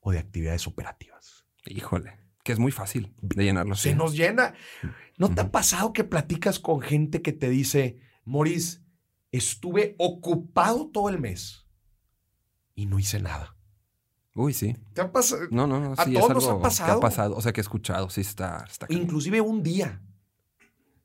[0.00, 1.46] o de actividades operativas.
[1.64, 2.18] Híjole.
[2.48, 3.74] Que es muy fácil de llenarlo.
[3.74, 4.54] Se nos llena.
[5.18, 8.80] ¿No te ha pasado que platicas con gente que te dice, Moris,
[9.32, 11.66] estuve ocupado todo el mes
[12.74, 13.54] y no hice nada?
[14.34, 14.74] Uy, sí.
[14.94, 15.42] ¿Te ha pasado?
[15.50, 15.92] No, no, no.
[15.98, 16.92] ¿A Sí, todos es nos ha que pasado?
[16.96, 17.36] ha pasado.
[17.36, 18.08] O sea, que he escuchado.
[18.08, 18.64] Sí, está.
[18.66, 18.86] está.
[18.88, 20.00] Inclusive un día.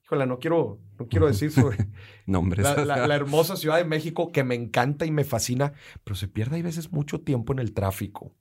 [0.06, 1.89] Híjole, no quiero, no quiero decir sobre
[2.25, 2.63] Nombres.
[2.63, 5.73] la, la- la hermosa Ciudad de México que me encanta y me fascina,
[6.06, 8.34] pero se pierde a veces mucho tiempo en el tráfico.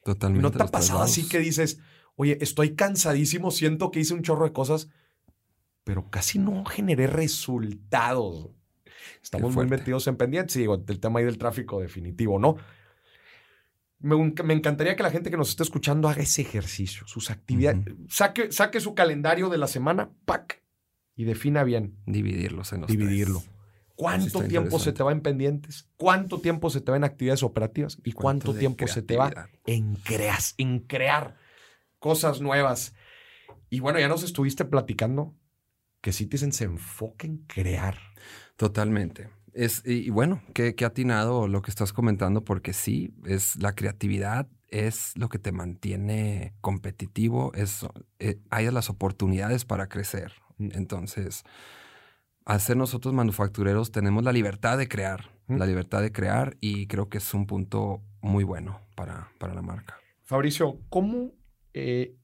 [0.00, 0.42] ¿Y Totalmente.
[0.42, 1.78] no te ha pasado así que dices,
[2.16, 4.88] oye, estoy cansadísimo, siento que hice un chorro de cosas,
[5.84, 8.50] pero casi no generé resultados?
[9.22, 12.56] Estamos muy metidos en pendientes, y digo, del tema ahí del tráfico definitivo, ¿no?
[13.98, 17.84] Me, me encantaría que la gente que nos esté escuchando haga ese ejercicio, sus actividades,
[18.08, 20.62] saque, saque su calendario de la semana, ¡pac!
[21.14, 23.40] Y defina bien, Dividirlos en los dividirlo.
[23.40, 23.52] tres.
[23.94, 25.86] ¿Cuánto tiempo se te va en pendientes?
[25.96, 27.98] ¿Cuánto tiempo se te va en actividades operativas?
[28.02, 31.36] ¿Y cuánto tiempo se te va en, creas, en crear
[32.02, 32.94] cosas nuevas?
[33.70, 35.34] Y bueno, ya nos estuviste platicando
[36.02, 37.96] que Citizen se enfoca en crear.
[38.56, 39.30] Totalmente.
[39.54, 43.74] Es, y, y bueno, qué, qué atinado lo que estás comentando, porque sí, es la
[43.74, 47.86] creatividad es lo que te mantiene competitivo, es,
[48.18, 50.32] eh, hay las oportunidades para crecer.
[50.58, 51.44] Entonces,
[52.46, 55.56] al ser nosotros manufactureros, tenemos la libertad de crear, Mm.
[55.58, 59.62] la libertad de crear, y creo que es un punto muy bueno para, para la
[59.62, 59.98] marca.
[60.22, 61.32] Fabricio, ¿cómo?
[61.74, 62.16] Eh,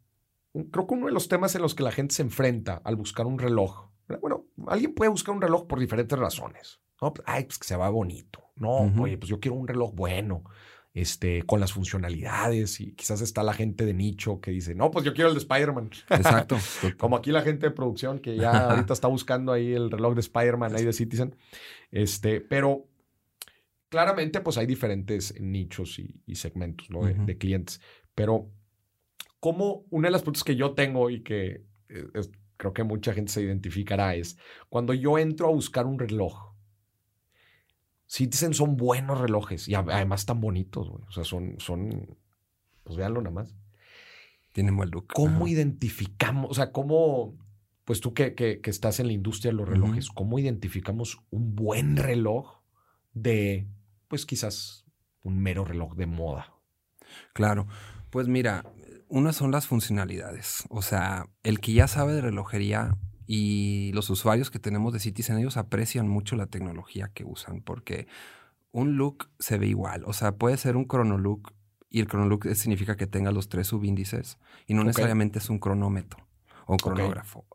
[0.70, 3.26] creo que uno de los temas en los que la gente se enfrenta al buscar
[3.26, 4.20] un reloj, ¿verdad?
[4.20, 6.80] bueno, alguien puede buscar un reloj por diferentes razones.
[7.00, 7.12] ¿no?
[7.26, 8.42] Ay, pues que se va bonito.
[8.56, 10.42] No, oye, pues yo quiero un reloj bueno,
[10.94, 12.80] este, con las funcionalidades.
[12.80, 15.40] Y quizás está la gente de nicho que dice, no, pues yo quiero el de
[15.40, 15.90] Spider-Man.
[16.10, 16.56] Exacto.
[16.98, 20.20] Como aquí la gente de producción que ya ahorita está buscando ahí el reloj de
[20.20, 21.36] Spider-Man ahí de Citizen.
[21.92, 22.88] Este, pero
[23.88, 27.04] claramente pues hay diferentes nichos y, y segmentos ¿no?
[27.04, 27.26] de, Ujú.
[27.26, 27.80] de clientes.
[28.16, 28.50] Pero
[29.40, 33.12] como una de las preguntas que yo tengo y que eh, es- creo que mucha
[33.12, 34.36] gente se identificará es
[34.68, 36.54] cuando yo entro a buscar un reloj.
[38.06, 41.04] Citizen son buenos relojes y además tan bonitos, güey.
[41.06, 42.16] O sea, son, son,
[42.84, 43.54] pues véanlo nada más.
[44.52, 45.08] Tiene buen look.
[45.12, 45.48] ¿Cómo Ajá.
[45.50, 46.50] identificamos?
[46.50, 47.36] O sea, ¿cómo,
[47.84, 51.54] pues tú que, que- que estás en la industria de los relojes, ¿cómo identificamos un
[51.54, 52.60] buen reloj
[53.12, 53.68] de,
[54.08, 54.86] pues quizás,
[55.22, 56.54] un mero reloj de moda?
[57.34, 57.66] Claro,
[58.10, 58.64] pues mira,
[59.08, 60.64] unas son las funcionalidades.
[60.68, 65.38] O sea, el que ya sabe de relojería y los usuarios que tenemos de Citizen,
[65.38, 68.06] ellos aprecian mucho la tecnología que usan porque
[68.72, 70.04] un look se ve igual.
[70.06, 71.52] O sea, puede ser un chronolook
[71.90, 76.26] y el chronolook significa que tenga los tres subíndices y no necesariamente es un cronómetro
[76.66, 77.46] o cronógrafo.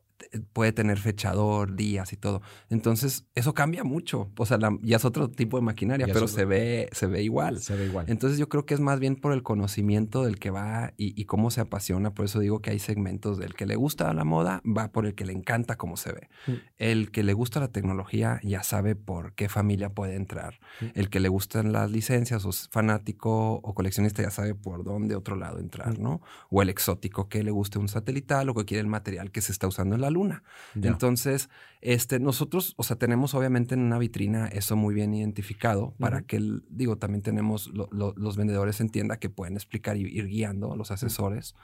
[0.53, 2.41] Puede tener fechador, días y todo.
[2.69, 4.31] Entonces, eso cambia mucho.
[4.37, 7.59] O sea, ya es otro tipo de maquinaria, pero se ve, se ve igual.
[7.59, 8.05] Se ve igual.
[8.09, 11.51] Entonces, yo creo que es más bien por el conocimiento del que va y, cómo
[11.51, 12.13] se apasiona.
[12.13, 15.15] Por eso digo que hay segmentos del que le gusta la moda, va por el
[15.15, 16.29] que le encanta cómo se ve.
[16.47, 16.51] Mm.
[16.77, 20.59] El que le gusta la tecnología ya sabe por qué familia puede entrar.
[20.81, 20.85] Mm.
[20.95, 25.15] El que le gustan las licencias o es fanático o coleccionista ya sabe por dónde
[25.15, 26.03] otro lado entrar, mm.
[26.03, 26.21] ¿no?
[26.49, 29.51] O el exótico que le guste un satelital o que quiere el material que se
[29.51, 30.43] está usando en la luna.
[30.75, 31.49] Entonces,
[31.81, 36.39] este, nosotros, o sea, tenemos obviamente en una vitrina eso muy bien identificado para que,
[36.69, 41.55] digo, también tenemos los vendedores en tienda que pueden explicar y ir guiando, los asesores,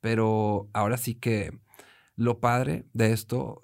[0.00, 1.58] pero ahora sí que
[2.14, 3.60] lo padre de esto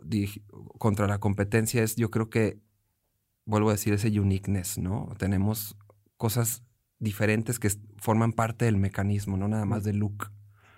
[0.78, 2.58] contra la competencia es, yo creo que,
[3.46, 5.14] vuelvo a decir, ese uniqueness, ¿no?
[5.18, 5.76] Tenemos
[6.16, 6.62] cosas
[6.98, 10.30] diferentes que forman parte del mecanismo, no nada más de look.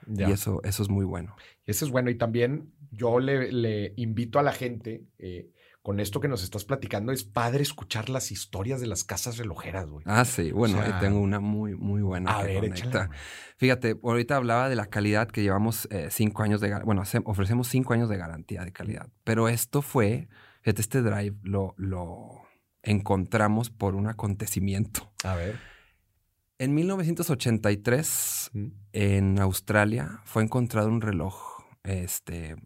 [0.07, 1.35] Y eso, eso es muy bueno.
[1.66, 2.11] Eso es bueno.
[2.11, 5.51] Y también yo le, invito a la gente, eh,
[5.83, 9.87] con esto que nos estás platicando, es padre escuchar las historias de las casas relojeras,
[9.89, 10.05] güey.
[10.09, 10.51] Ah, sí.
[10.51, 12.39] Bueno, ahí tengo una muy, muy buena.
[12.39, 13.11] A ver, échala.
[13.59, 16.75] Fíjate, ahorita hablaba de la calidad que llevamos eh, cinco años de...
[16.85, 19.09] Bueno, ofrecemos cinco años de garantía de calidad.
[19.25, 20.29] Pero esto fue,
[20.63, 22.43] fíjate, este drive lo, lo
[22.83, 25.13] encontramos por un acontecimiento.
[25.23, 25.59] A ver.
[26.59, 28.51] En 1983,
[28.93, 32.57] en Australia, fue encontrado un reloj este,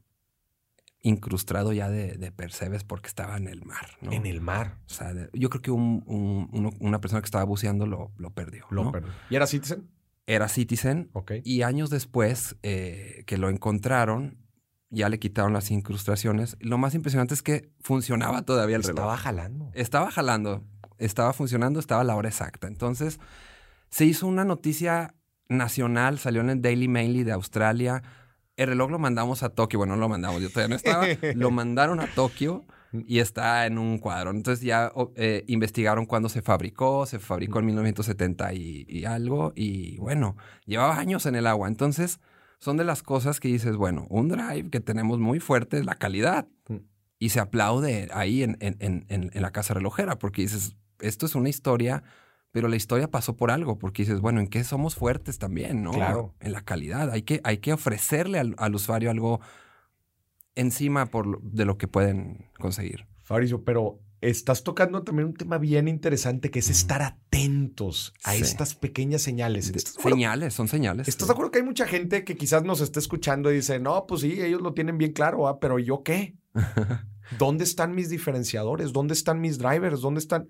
[1.09, 3.89] incrustado ya de, de, percebes porque estaba en el mar.
[4.01, 4.13] ¿no?
[4.13, 4.79] En el mar.
[4.87, 8.67] O sea, yo creo que una persona que estaba buceando lo, lo perdió.
[8.71, 9.13] Lo perdió.
[9.31, 9.89] ¿Y era Citizen?
[10.27, 11.11] Era Citizen.
[11.15, 11.33] Ok.
[11.45, 14.39] Y años después eh, que lo encontraron,
[14.91, 16.57] ya le quitaron las incrustaciones.
[16.61, 18.99] Lo más impresionante es que funcionaba todavía el reloj.
[18.99, 19.71] Estaba jalando.
[19.75, 20.65] Estaba jalando.
[20.99, 22.67] Estaba funcionando, estaba a la hora exacta.
[22.67, 23.21] Entonces
[23.91, 25.15] se hizo una noticia
[25.49, 28.03] nacional, salió en el Daily Mail de Australia.
[28.59, 29.79] El reloj lo mandamos a Tokio.
[29.79, 31.07] Bueno, no lo mandamos, yo todavía no estaba.
[31.37, 34.33] lo mandaron a Tokio y está en un cuadro.
[34.33, 37.07] Entonces ya eh, investigaron cuándo se fabricó.
[37.07, 39.53] Se fabricó en 1970 y, y, algo.
[39.55, 41.69] Y bueno, llevaba años en el agua.
[41.69, 42.19] Entonces
[42.59, 45.95] son de las cosas que dices, bueno, un drive que tenemos muy fuerte es la
[45.95, 46.49] calidad.
[47.21, 51.37] Y se aplaude ahí en, en, en, en la casa relojera porque dices, esto es
[51.37, 52.03] una historia
[52.51, 55.93] pero la historia pasó por algo, porque dices, bueno, ¿en qué somos fuertes también, no?
[55.93, 56.35] Claro.
[56.41, 57.11] En la calidad.
[57.11, 59.41] Hay que, hay que ofrecerle al, usuario algo
[60.55, 63.07] encima por, de lo que pueden conseguir.
[63.23, 68.75] Fabricio, pero estás tocando también un tema bien interesante que es estar atentos a estas
[68.75, 69.73] pequeñas señales.
[70.03, 71.07] Señales, son señales.
[71.07, 74.07] ¿Estás de acuerdo que hay mucha gente que quizás nos esté escuchando y dice, no,
[74.07, 76.35] pues sí, ellos lo tienen bien claro, pero ¿yo qué?
[77.39, 78.93] ¿Dónde están mis diferenciadores?
[78.93, 80.01] ¿Dónde están mis drivers?
[80.01, 80.49] ¿Dónde están?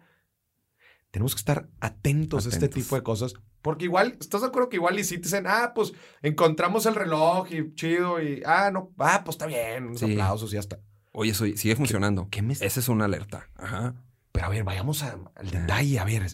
[1.11, 3.35] Tenemos que estar atentos, a este tipo de cosas.
[3.63, 5.93] Porque igual, ¿estás de acuerdo que igual y si te dicen, ah, pues
[6.23, 10.55] encontramos el reloj y chido y, ah, no, ah, pues está bien, unos aplausos y
[10.55, 10.79] ya está.
[11.13, 12.29] Oye, eso sigue funcionando.
[12.31, 13.49] ¿Qué, Esa es una alerta.
[13.57, 13.95] Ajá.
[14.31, 15.99] Pero a ver, vayamos al detalle.
[15.99, 16.27] A ver,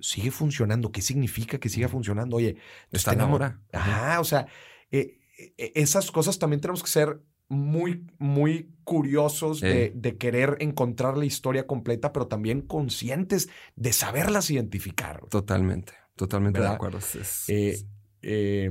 [0.00, 0.90] sigue funcionando.
[0.90, 2.36] ¿Qué significa que siga funcionando?
[2.36, 2.56] Oye,
[2.90, 3.60] está ahora.
[3.72, 4.48] Ajá, o sea,
[4.90, 11.24] eh, eh, esas cosas también tenemos que ser muy, muy curiosos de, querer encontrar la
[11.24, 15.22] historia completa, pero también conscientes de saberlas identificar.
[15.28, 16.98] Totalmente, totalmente de acuerdo.
[17.48, 17.78] Eh,
[18.22, 18.70] eh,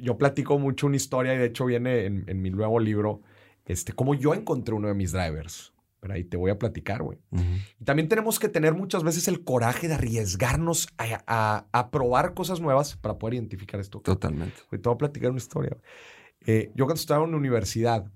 [0.00, 3.22] yo platico mucho una historia y de hecho viene en, mi nuevo libro,
[3.64, 5.72] este, como yo encontré uno de mis drivers.
[5.98, 7.18] Pero ahí te voy a platicar, güey.
[7.80, 12.96] Y también tenemos que tener muchas veces el coraje de arriesgarnos a, probar cosas nuevas
[12.96, 14.00] para poder identificar esto.
[14.00, 14.56] Totalmente.
[14.70, 15.76] te voy a platicar una historia.
[16.46, 18.10] Eh, yo cuando estaba en la universidad,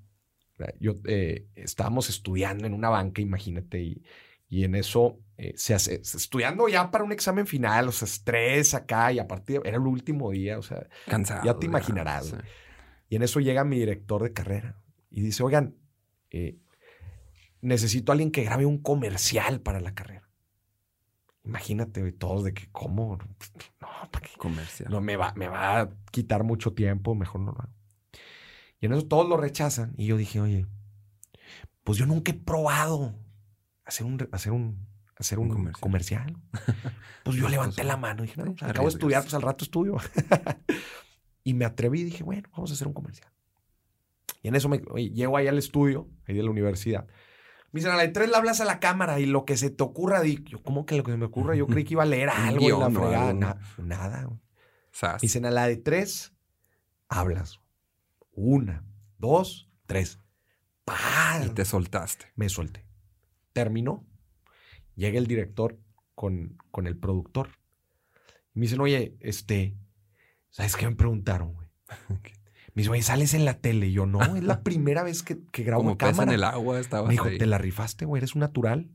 [0.79, 4.03] yo eh, estábamos estudiando en una banca, imagínate, y,
[4.49, 8.75] y en eso eh, se hace, estudiando ya para un examen final, o sea, estrés
[8.75, 11.45] acá, y a partir, era el último día, o sea, cansado.
[11.45, 12.35] Ya te imaginarás.
[13.09, 15.75] Y en eso llega mi director de carrera y dice, oigan,
[17.61, 20.29] necesito a alguien que grabe un comercial para la carrera.
[21.43, 23.19] Imagínate, todos de que, ¿cómo?
[23.81, 24.37] No, ¿para qué?
[24.37, 24.91] Comercial.
[24.91, 27.80] No, me va, me va a quitar mucho tiempo, mejor no lo hago.
[28.81, 29.95] Y en eso todos lo rechazan.
[29.97, 30.67] Y yo dije, oye,
[31.85, 33.15] pues yo nunca he probado
[33.85, 36.37] hacer un, hacer un, hacer un, comercial.
[37.25, 39.97] pues yo levanté la mano y dije, no, acabo de estudiar, pues al rato estudio.
[41.45, 43.31] y me atreví y dije, bueno, vamos a hacer un comercial.
[44.43, 47.07] Y en eso me llego ahí al estudio, ahí de la universidad.
[47.73, 49.71] Me dicen, a la de tres le hablas a la cámara y lo que se
[49.71, 51.55] te ocurra, di, yo, ¿cómo que lo que se me ocurra?
[51.55, 53.33] Yo creí que iba a leer algo en la fregada.
[53.79, 54.29] nada.
[55.03, 56.33] Me dicen, a la de tres
[57.09, 57.60] hablas.
[58.43, 58.85] Una,
[59.19, 60.19] dos, tres.
[61.45, 62.27] Y te soltaste.
[62.37, 62.85] Me solté.
[63.53, 64.07] Terminó.
[64.97, 65.79] Llega el director
[66.15, 67.51] con, con el productor.
[68.55, 69.77] Y me dicen, oye, este,
[70.51, 71.69] ¿sabes qué me preguntaron, güey?
[72.73, 73.89] Me dice, oye, sales en la tele.
[73.89, 76.31] Y yo, no, es la primera vez que, que grabo Como cámara.
[76.31, 77.37] en el agua estabas Me dijo, ahí.
[77.37, 78.91] te la rifaste, güey, eres un natural.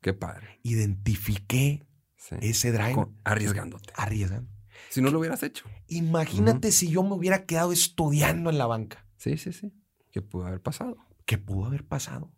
[0.00, 0.58] Qué padre.
[0.64, 2.36] Identifiqué Sí.
[2.40, 3.92] ese drive Con- arriesgándote.
[3.96, 4.50] arriesgando.
[4.88, 5.66] Si no lo hubieras hecho.
[5.88, 9.06] Imagínate si yo me hubiera quedado estudiando en la banca.
[9.16, 9.72] Sí, sí, sí.
[10.10, 10.96] ¿Qué pudo haber pasado?
[11.24, 12.32] ¿Qué pudo haber pasado?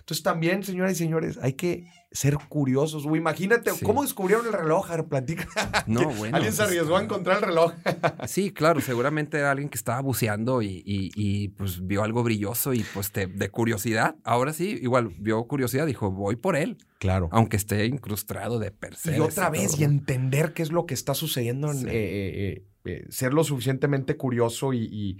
[0.00, 3.04] Entonces también, señoras y señores, hay que ser curiosos.
[3.04, 3.84] imagínate, Sí.
[3.84, 4.90] ¿cómo descubrieron el reloj?
[4.90, 5.46] A ver, platica.
[5.86, 7.02] No, bueno, Alguien se pues, arriesgó a ah.
[7.04, 7.72] encontrar el reloj.
[8.26, 12.72] Sí, claro, seguramente era alguien que estaba buceando y, y- y, pues vio algo brilloso
[12.72, 14.16] y pues te- de curiosidad.
[14.24, 17.28] Ahora sí, igual vio curiosidad, dijo, voy por él, Claro.
[17.32, 19.16] aunque esté incrustado de Perseus.
[19.16, 19.80] Y otra vez, todo.
[19.82, 21.86] y entender qué es lo que está sucediendo, en, Sí.
[21.88, 25.18] eh, eh, eh, ser lo suficientemente curioso y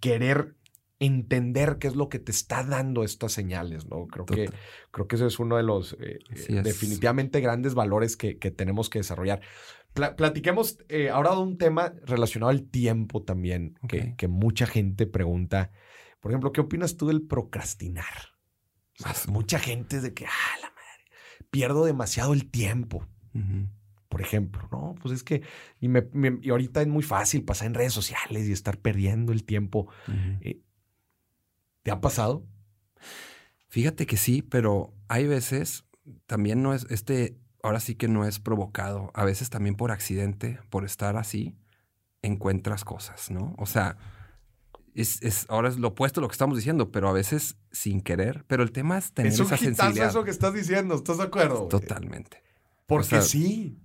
[0.00, 0.54] querer
[0.98, 4.06] entender qué es lo que te está dando estas señales, ¿no?
[4.06, 4.46] Creo que,
[4.90, 8.88] creo que ese es uno de los eh, eh, definitivamente grandes valores que, que tenemos
[8.88, 9.40] que desarrollar.
[9.92, 15.06] Pla- platiquemos eh, ahora de un tema relacionado al tiempo también, que, que mucha gente
[15.06, 15.70] pregunta.
[16.20, 18.32] Por ejemplo, ¿qué opinas tú del procrastinar?
[18.98, 23.06] O sea, Más- mucha gente es de que, ah, la madre, pierdo demasiado el tiempo
[24.08, 24.94] por ejemplo, ¿no?
[25.02, 25.42] Pues es que,
[25.78, 29.30] y, me- me- y ahorita es muy fácil pasar en redes sociales y estar perdiendo
[29.32, 29.88] el tiempo.
[31.86, 32.44] ¿Te ha pasado?
[33.68, 35.84] Fíjate que sí, pero hay veces
[36.26, 39.12] también no es este, ahora sí que no es provocado.
[39.14, 41.54] A veces también por accidente, por estar así,
[42.22, 43.54] encuentras cosas, ¿no?
[43.56, 43.96] O sea,
[44.94, 48.00] es, es- ahora es lo opuesto a lo que estamos diciendo, pero a veces sin
[48.00, 48.44] querer.
[48.48, 50.08] Pero el tema es tener es un esa sensibilidad.
[50.08, 51.68] eso que estás diciendo, ¿estás de acuerdo?
[51.68, 52.42] Totalmente.
[52.86, 53.78] Porque o sea, sí.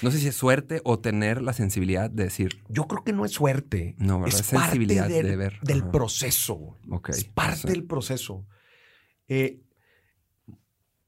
[0.00, 3.24] No sé si es suerte o tener la sensibilidad de decir, Yo creo que no
[3.26, 3.94] es suerte.
[3.98, 4.40] no, ¿verdad?
[4.40, 5.58] Es sensibilidad parte del, de ver.
[5.62, 5.90] del Ajá.
[5.92, 6.78] proceso.
[7.08, 7.68] Es parte sí.
[7.68, 8.46] del proceso.
[9.28, 9.60] Eh,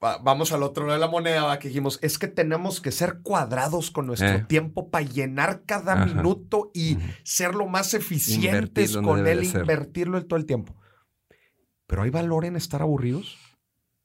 [0.03, 3.21] va- vamos al otro lado de la moneda, que dijimos, es que tenemos que ser
[3.23, 4.45] cuadrados con nuestro Eh.
[4.47, 6.07] tiempo para llenar cada Ajá.
[6.07, 7.07] minuto y Ujú.
[7.23, 10.77] ser lo más eficientes con él, invertirlo el todo el tiempo.
[11.87, 13.39] Pero hay valor en estar aburridos.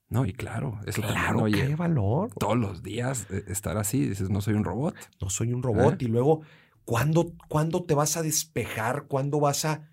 [0.09, 2.31] No, y claro, eso Claro también, oye, hay valor.
[2.39, 4.95] todos los días eh, estar así, dices, no soy un robot.
[5.21, 6.01] No soy un robot.
[6.01, 6.05] ¿Eh?
[6.05, 6.41] Y luego,
[6.83, 9.05] ¿cuándo, ¿cuándo te vas a despejar?
[9.07, 9.87] ¿Cuándo vas a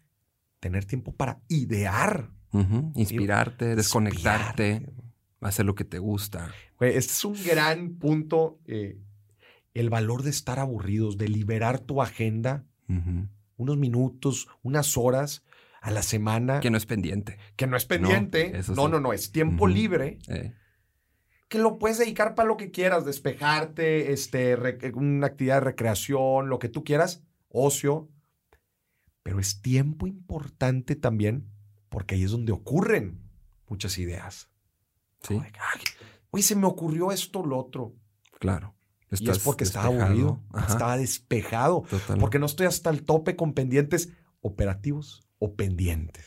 [0.60, 2.30] tener tiempo para idear?
[2.94, 5.02] Inspirarte, desconectarte, Inspirarte.
[5.42, 6.50] hacer lo que te gusta.
[6.78, 8.58] Güey, este es un gran punto.
[8.66, 8.98] eh,
[9.74, 12.64] el valor de estar aburridos, de liberar tu agenda
[13.58, 15.42] unos minutos, unas horas
[15.86, 17.38] a la semana, Que no es pendiente.
[17.54, 18.50] que no es pendiente.
[18.52, 18.72] No, sí.
[18.74, 20.18] no, no, es tiempo libre.
[20.28, 20.52] eh.
[21.48, 24.56] que lo puedes dedicar para lo que quieras, despejarte, este,
[24.94, 28.08] una actividad de recreación, lo que tú quieras, ocio.
[29.22, 31.48] Pero es tiempo importante también
[31.88, 33.20] porque ahí es donde ocurren
[33.68, 34.50] muchas ideas.
[35.22, 35.80] Sí, Como de que, "Ay,
[36.32, 37.94] Güey, se me ocurrió esto o lo otro.
[38.40, 38.74] claro.
[39.12, 41.84] y es porque estaba aburrido, Ajá, estaba despejado,
[42.18, 46.26] porque no estoy hasta el tope con pendientes operativos o pendientes.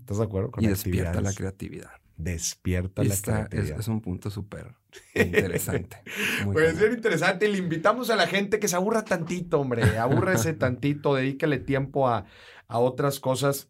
[0.00, 0.50] ¿Estás de acuerdo?
[0.52, 1.90] Con Y despierta la creatividad.
[2.16, 3.80] Despierta Y la está- es, creatividad.
[3.80, 4.74] es un punto súper
[5.14, 5.98] interesante.
[6.38, 6.54] Cañón.
[6.78, 7.48] bien interesante.
[7.48, 9.98] Le invitamos a la gente que se aburra tantito, hombre.
[9.98, 12.24] Abúrrese tantito, dedícale tiempo a,
[12.68, 13.68] a otras cosas.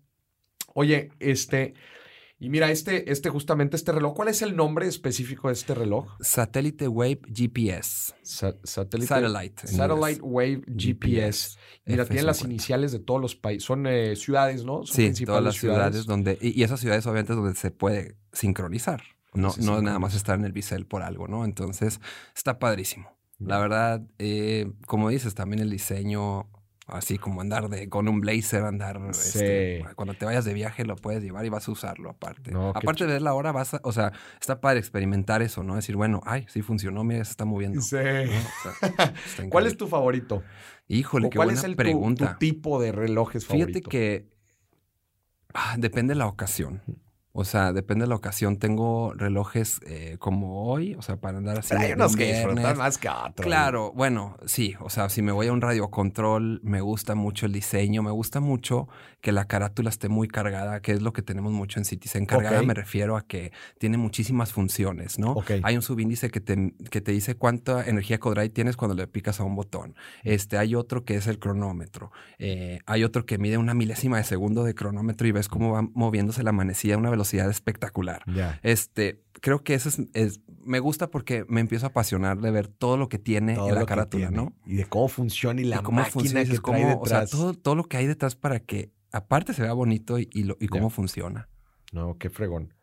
[0.74, 1.74] Oye, este,
[2.38, 6.06] y mira, este, este, justamente este reloj, ¿cuál es el nombre específico de este reloj?
[6.20, 8.12] Satélite Wave GPS.
[8.22, 8.56] Sa-.
[8.62, 9.66] Satellite.
[9.66, 10.20] Satellite.
[10.22, 11.56] Wave GPS.
[11.86, 12.52] Mira, F tienen las 50.
[12.52, 13.64] iniciales de todos los países.
[13.64, 14.84] Son eh, ciudades, ¿no?
[14.84, 17.70] Son Sí, principales todas las ciudades, donde, y, y esas ciudades obviamente es donde se
[17.70, 19.02] puede sincronizar.
[19.32, 21.44] No, no nada más estar en el bisel por algo, ¿no?
[21.44, 22.00] Entonces,
[22.34, 23.10] está padrísimo.
[23.38, 26.48] La verdad, eh, como dices, también el diseño,
[26.86, 29.38] así como andar de, con un blazer, andar, Sí.
[29.38, 32.52] este, cuando te vayas de viaje lo puedes llevar y vas a usarlo aparte.
[32.52, 35.74] No, aparte de ver la hora, vas a, o sea, está padre experimentar eso, ¿no?
[35.74, 37.80] Decir, bueno, ay, sí funcionó, mira, se está moviendo.
[37.80, 37.96] Sí.
[37.96, 38.00] ¿no?
[38.00, 40.42] O sea, está ¿Cuál es tu favorito?
[40.88, 42.32] Híjole, ¿O qué ¿Cuál buena es el, tu- pregunta.
[42.34, 43.66] Tu, tipo de relojes favorito?
[43.66, 44.28] Fíjate que
[45.54, 46.82] ah, depende de la ocasión.
[47.38, 48.56] O sea, depende de la ocasión.
[48.56, 51.68] Tengo relojes eh, como hoy, o sea, para andar así.
[51.68, 53.44] Pero hay unos un que disfrutan más que otros.
[53.46, 57.52] Claro, bueno, sí, o sea, si me voy a un radiocontrol, me gusta mucho el
[57.52, 58.88] diseño, me gusta mucho
[59.20, 62.24] que la carátula esté muy cargada, que es lo que tenemos mucho en Citizen.
[62.24, 62.66] Cargada Ok.
[62.66, 65.32] me refiero a que tiene muchísimas funciones, ¿no?
[65.32, 65.50] Ok.
[65.62, 69.40] Hay un subíndice que te, que te dice cuánta energía Codrive tienes cuando le picas
[69.40, 69.94] a un botón.
[70.22, 72.12] Este, hay otro que es el cronómetro.
[72.38, 75.82] Eh, hay otro que mide una milésima de segundo de cronómetro y ves cómo va
[75.82, 78.22] moviéndose la manecilla a una velocidad espectacular.
[78.62, 82.66] Este, creo que eso es, es- me gusta porque me empiezo a apasionar de ver
[82.68, 84.30] todo lo que tiene Todo en la carátula.
[84.30, 84.52] ¿no?
[84.66, 87.20] Y de cómo funciona y la y cómo máquina funciona, que trae cómo- o sea,
[87.20, 87.30] detrás.
[87.30, 90.56] todo, todo lo que hay detrás para que aparte se vea bonito y, y lo-
[90.60, 91.48] y cómo funciona.
[91.92, 92.74] No, qué fregón.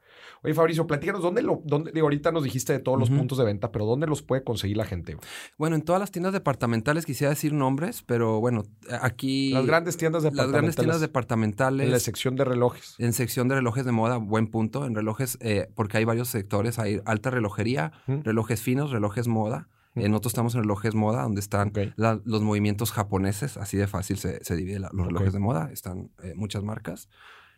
[0.43, 3.45] Oye, Fabricio, platícanos, ¿dónde lo, dónde, digo, ahorita nos dijiste de todos los puntos de
[3.45, 5.17] venta, pero ¿dónde los puede conseguir la gente?
[5.57, 8.63] Bueno, en todas las tiendas departamentales quisiera decir nombres, pero bueno,
[9.01, 9.51] aquí...
[9.53, 10.61] Las grandes tiendas Las departamentales.
[10.61, 11.85] grandes tiendas departamentales.
[11.87, 12.95] En la sección de relojes.
[12.99, 14.85] En sección de relojes de moda, buen punto.
[14.85, 16.79] En relojes, eh, porque hay varios sectores.
[16.79, 19.67] Hay alta relojería, relojes finos, relojes moda.
[19.95, 20.11] Eh, Mm.
[20.11, 23.57] nosotros estamos en relojes moda, donde están la- los movimientos japoneses.
[23.57, 25.69] Así de fácil se, se divide la- los relojes de moda.
[25.71, 27.09] Están eh, muchas marcas.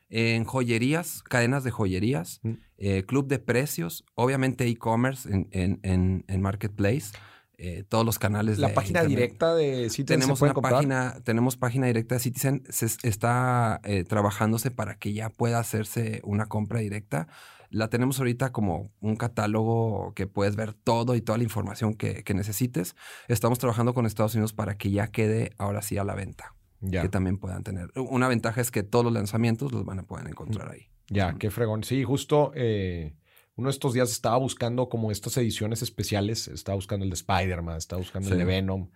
[0.09, 2.53] En joyerías, cadenas de joyerías, Mm.
[2.77, 7.11] eh, club de precios, obviamente e-commerce en, en- en- en Marketplace,
[7.57, 9.17] eh, todos los canales La de página internet.
[9.17, 10.73] directa de Citizen Tenemos una comprar.
[10.73, 15.59] página, tenemos página directa de Citizen, se es- está eh, trabajándose para que ya pueda
[15.59, 17.27] hacerse una compra directa.
[17.71, 22.23] La tenemos ahorita como un catálogo que puedes ver todo y toda la información que,
[22.23, 22.95] que necesites.
[23.27, 26.54] Estamos trabajando con Estados Unidos para que ya quede ahora sí a la venta,
[26.91, 27.91] Ya, que también puedan tener.
[27.95, 30.87] Una ventaja es que todos los lanzamientos los van a poder encontrar ahí.
[31.09, 31.37] ya, Ujú.
[31.39, 31.83] qué fregón.
[31.83, 33.13] Sí, justo eh,
[33.55, 36.47] uno de estos días estaba buscando como estas ediciones especiales.
[36.47, 38.89] Estaba buscando el de Spider-Man, estaba buscando el de Venom.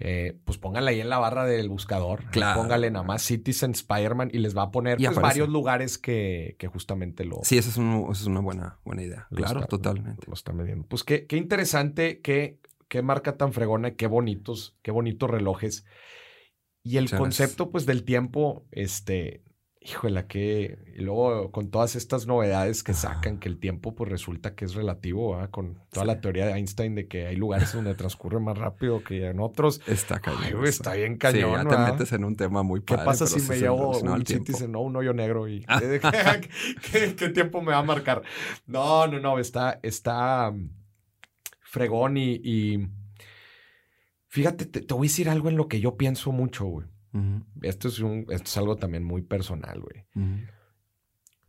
[0.00, 2.20] Eh, pues pónganle ahí en la barra del buscador.
[2.20, 2.60] Ahí Claro.
[2.62, 6.68] Póngale nada más Citizen Spider-Man y les va a poner pues, varios lugares que, que
[6.68, 9.26] justamente lo, Sí, esa es, un- esa es una buena, buena idea.
[9.34, 10.24] Claro, está- totalmente.
[10.28, 10.86] Lo están vendiendo.
[10.86, 15.84] Pues qué, qué interesante, qué, qué marca tan fregona, qué bonitos, qué bonitos relojes.
[16.82, 19.42] Y el Muchas concepto, pues, del tiempo, este,
[19.80, 20.78] híjole, que.
[20.96, 24.74] Y luego con todas estas novedades que sacan, que el tiempo, pues resulta que es
[24.74, 25.50] relativo, ¿verdad?
[25.50, 26.20] Con toda la Sí.
[26.22, 29.80] teoría de Einstein de que hay lugares donde transcurre más rápido que en otros.
[29.86, 30.40] Está cañón.
[30.44, 30.82] Ay, güey, eso.
[30.82, 31.50] está bien Sí, cañón.
[31.52, 31.92] ya te ¿verdad?
[31.92, 33.04] metes en un tema muy ¿Qué padre.
[33.06, 34.46] pasa pero si sí me llevo un tiempo.
[34.46, 36.00] Citizen, no, un hoyo negro y ¿qué,
[36.92, 38.22] qué- qué tiempo me va a marcar?
[38.66, 40.70] No, no, no, está, está mm,
[41.62, 42.88] fregón y, y
[44.28, 46.86] fíjate, te, te voy a decir algo en lo que yo pienso mucho, güey.
[47.62, 50.04] Esto es, un, esto es algo también muy personal, güey.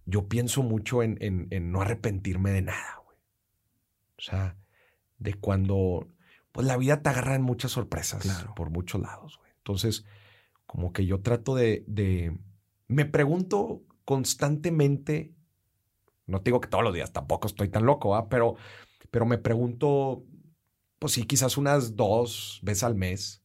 [0.06, 3.18] Yo pienso mucho en, en- en no arrepentirme de nada, güey.
[4.18, 4.58] O sea,
[5.20, 6.08] de cuando,
[6.52, 8.56] pues la vida te agarra en muchas sorpresas Claro.
[8.56, 9.52] por muchos lados, güey.
[9.58, 10.06] Entonces,
[10.66, 12.36] como que yo trato de, de,
[12.88, 15.34] me pregunto constantemente,
[16.26, 18.30] no te digo que todos los días, tampoco estoy tan loco, ¿ah?
[18.30, 18.56] pero,
[19.12, 20.24] pero me pregunto,
[21.00, 23.42] pues sí, quizás unas dos veces al mes.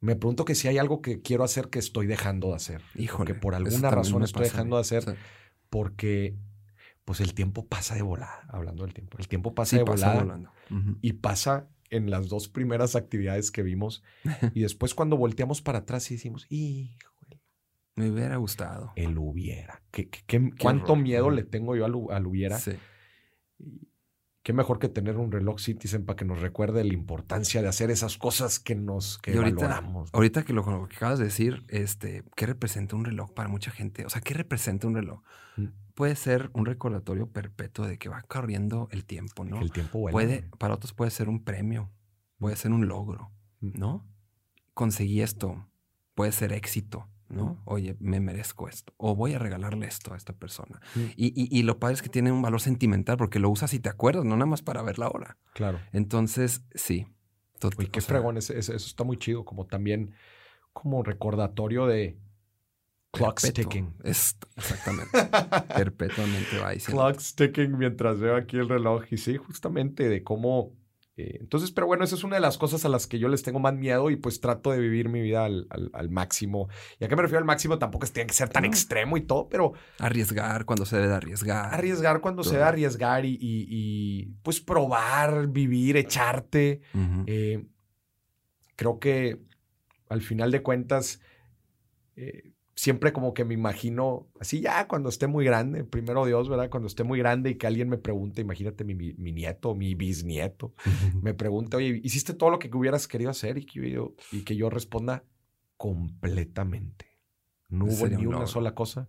[0.00, 2.82] Me pregunto que si hay algo que quiero hacer que estoy dejando de hacer.
[2.94, 3.32] Híjole.
[3.32, 5.10] Que por alguna razón estoy dejando de hacer Sí.
[5.70, 6.36] porque
[7.04, 9.16] pues el tiempo pasa de volada, hablando del tiempo.
[9.18, 10.52] El tiempo pasa Sí, de pasa volada volando.
[11.02, 14.02] Y pasa en las dos primeras actividades que vimos
[14.54, 17.40] y después cuando volteamos para atrás y decimos, híjole,
[17.94, 18.92] Me hubiera gustado.
[18.96, 19.82] el hubiera.
[19.92, 20.98] ¿Qué, qué- qué- cuánto horror.
[21.04, 22.58] miedo le tengo yo al, al hubiera?
[22.58, 22.72] Sí.
[24.46, 27.90] Qué mejor que tener un reloj Citizen para que nos recuerde la importancia de hacer
[27.90, 30.08] esas cosas que nos que Y ahorita, valoramos.
[30.12, 33.72] ahorita que lo, lo que acabas de decir, este, ¿qué representa un reloj para mucha
[33.72, 34.06] gente?
[34.06, 35.20] O sea, ¿qué representa un reloj?
[35.56, 35.64] Mm.
[35.96, 39.58] Puede ser un recordatorio perpetuo de que va corriendo el tiempo, ¿no?
[39.58, 40.12] Que el tiempo vuela.
[40.12, 41.90] Puede, para otros puede ser un premio,
[42.38, 43.70] puede ser un logro, Mm.
[43.80, 44.06] ¿no?
[44.74, 45.66] Conseguí esto,
[46.14, 47.08] puede ser éxito.
[47.28, 47.60] ¿No?
[47.64, 50.80] Oye, me merezco esto, o voy a regalarle esto a esta persona.
[51.16, 53.80] Y, y- y lo padre es que tiene un valor sentimental porque lo usas y
[53.80, 55.36] te acuerdas, no nada más para ver la hora.
[55.54, 55.80] Claro.
[55.92, 57.06] Entonces, sí.
[57.60, 60.12] Tot- Oye, qué fregón, eso está muy chido, como también
[60.72, 62.18] como recordatorio de
[63.12, 63.94] clock ticking.
[64.04, 65.10] Es, exactamente.
[65.74, 67.02] Perpetuamente va diciendo.
[67.02, 69.04] Clock ticking mientras veo aquí el reloj.
[69.10, 70.72] Y sí, justamente de cómo.
[71.18, 73.42] Eh, entonces, pero bueno, esa es una de las cosas a las que yo les
[73.42, 76.68] tengo más miedo y pues trato de vivir mi vida al, al- al máximo.
[77.00, 77.78] ¿Y a qué me refiero al máximo?
[77.78, 78.68] Tampoco es tiene que ser tan No.
[78.68, 81.72] extremo y todo, pero Arriesgar cuando se debe de arriesgar.
[81.74, 86.82] arriesgar cuando se debe arriesgar y, y- y, pues probar, vivir, echarte.
[87.26, 87.64] Eh,
[88.76, 89.40] creo que
[90.08, 91.20] al final de cuentas,
[92.16, 96.70] eh, siempre como que me imagino, así ya cuando esté muy grande, primero Dios, ¿verdad?
[96.70, 99.94] Cuando esté muy grande y que alguien me pregunte, imagínate mi, mi- mi nieto, mi
[99.94, 100.74] bisnieto,
[101.22, 103.58] me pregunta, oye, ¿hiciste todo lo que hubieras querido hacer?
[103.58, 105.24] Y que yo, y que yo responda
[105.76, 107.06] completamente.
[107.68, 109.08] No hubo ni un una sola cosa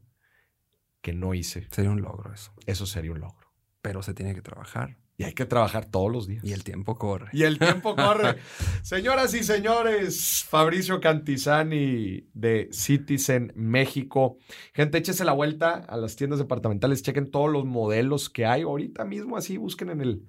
[1.01, 1.68] que no hice.
[1.72, 2.53] Sería un logro eso.
[2.65, 3.47] Eso sería un logro.
[3.82, 4.97] Pero se tiene que trabajar.
[5.20, 6.43] Y hay que trabajar todos los días.
[6.43, 7.30] Y el tiempo corre.
[7.34, 8.36] Y el tiempo corre.
[8.84, 14.38] Señoras y señores, Fabricio Cantizani de Citizen México.
[14.76, 18.61] Gente, échese la vuelta a las tiendas departamentales, chequen todos los modelos que hay.
[18.61, 20.28] Ahorita mismo así busquen en el,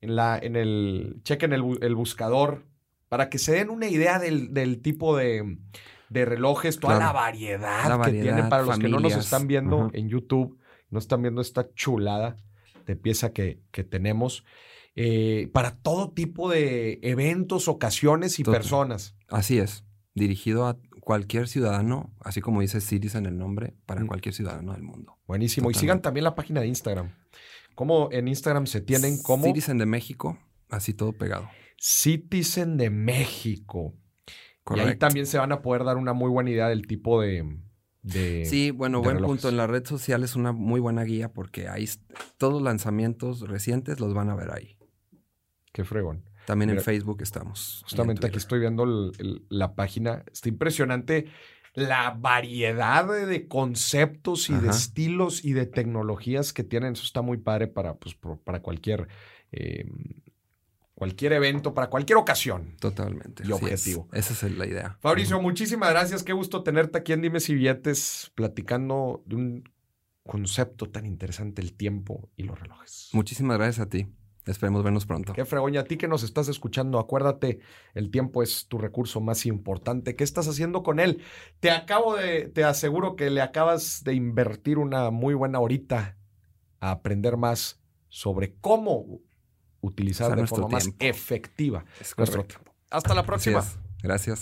[0.00, 2.64] en la, en el, chequen el, el buscador
[3.10, 5.58] para que se den una idea del, del tipo de,
[6.08, 7.12] de relojes, toda Claro.
[7.12, 10.58] la variedad La que tiene variedad, para los que no nos están viendo en YouTube,
[10.88, 12.38] no están viendo esta chulada
[12.86, 14.44] de pieza que, que tenemos
[14.94, 18.60] eh, para todo tipo de eventos, ocasiones y Total.
[18.60, 19.16] personas.
[19.28, 19.84] Así es.
[20.14, 24.06] Dirigido a cualquier ciudadano, así como dice Cities en el nombre, para Mm.
[24.06, 25.18] cualquier ciudadano del mundo.
[25.26, 25.70] Buenísimo.
[25.70, 27.14] Y sigan también la página de Instagram.
[27.74, 31.48] ¿Cómo en Instagram se tienen como Citizen de México, así todo pegado.
[31.78, 33.94] Citizen de México?
[34.76, 37.44] Y ahí también se van a poder dar una muy buena idea del tipo de...
[38.02, 39.36] de- Sí, bueno, de buen relojes.
[39.36, 39.48] punto.
[39.48, 41.88] En la red social es una muy buena guía porque ahí
[42.36, 44.76] todos los lanzamientos recientes los van a ver ahí.
[45.72, 46.24] Qué fregón.
[46.46, 47.82] También Mira, en Facebook estamos.
[47.84, 50.24] Justamente aquí estoy viendo el- el- la página.
[50.32, 51.26] Está impresionante
[51.74, 56.92] la variedad de, de conceptos y de estilos y de tecnologías que tienen.
[56.94, 59.06] Eso está muy padre para, pues, para cualquier,
[59.52, 59.86] eh,
[61.02, 62.76] cualquier evento, para cualquier ocasión.
[62.78, 63.42] Totalmente.
[63.44, 63.52] y es.
[63.54, 64.08] objetivo.
[64.12, 64.98] Esa es la idea.
[65.00, 66.22] Fabricio, muchísimas gracias.
[66.22, 69.64] Qué gusto tenerte aquí en Dime si Billetes platicando de un
[70.22, 73.08] concepto tan interesante, el tiempo y los relojes.
[73.14, 74.06] Muchísimas gracias a ti.
[74.46, 75.32] Esperemos vernos pronto.
[75.32, 75.74] Qué fregón.
[75.74, 77.58] Y a ti que nos estás escuchando, acuérdate,
[77.94, 80.14] el tiempo es tu recurso más importante.
[80.14, 81.20] ¿Qué estás haciendo con él?
[81.58, 86.16] Te acabo de, te aseguro que le acabas de invertir una muy buena horita
[86.78, 89.20] a aprender más sobre cómo
[89.82, 92.72] utilizar Usar de nuestro forma más efectiva Es nuestro tiempo.
[92.90, 93.62] Hasta la próxima.
[94.02, 94.40] Gracias.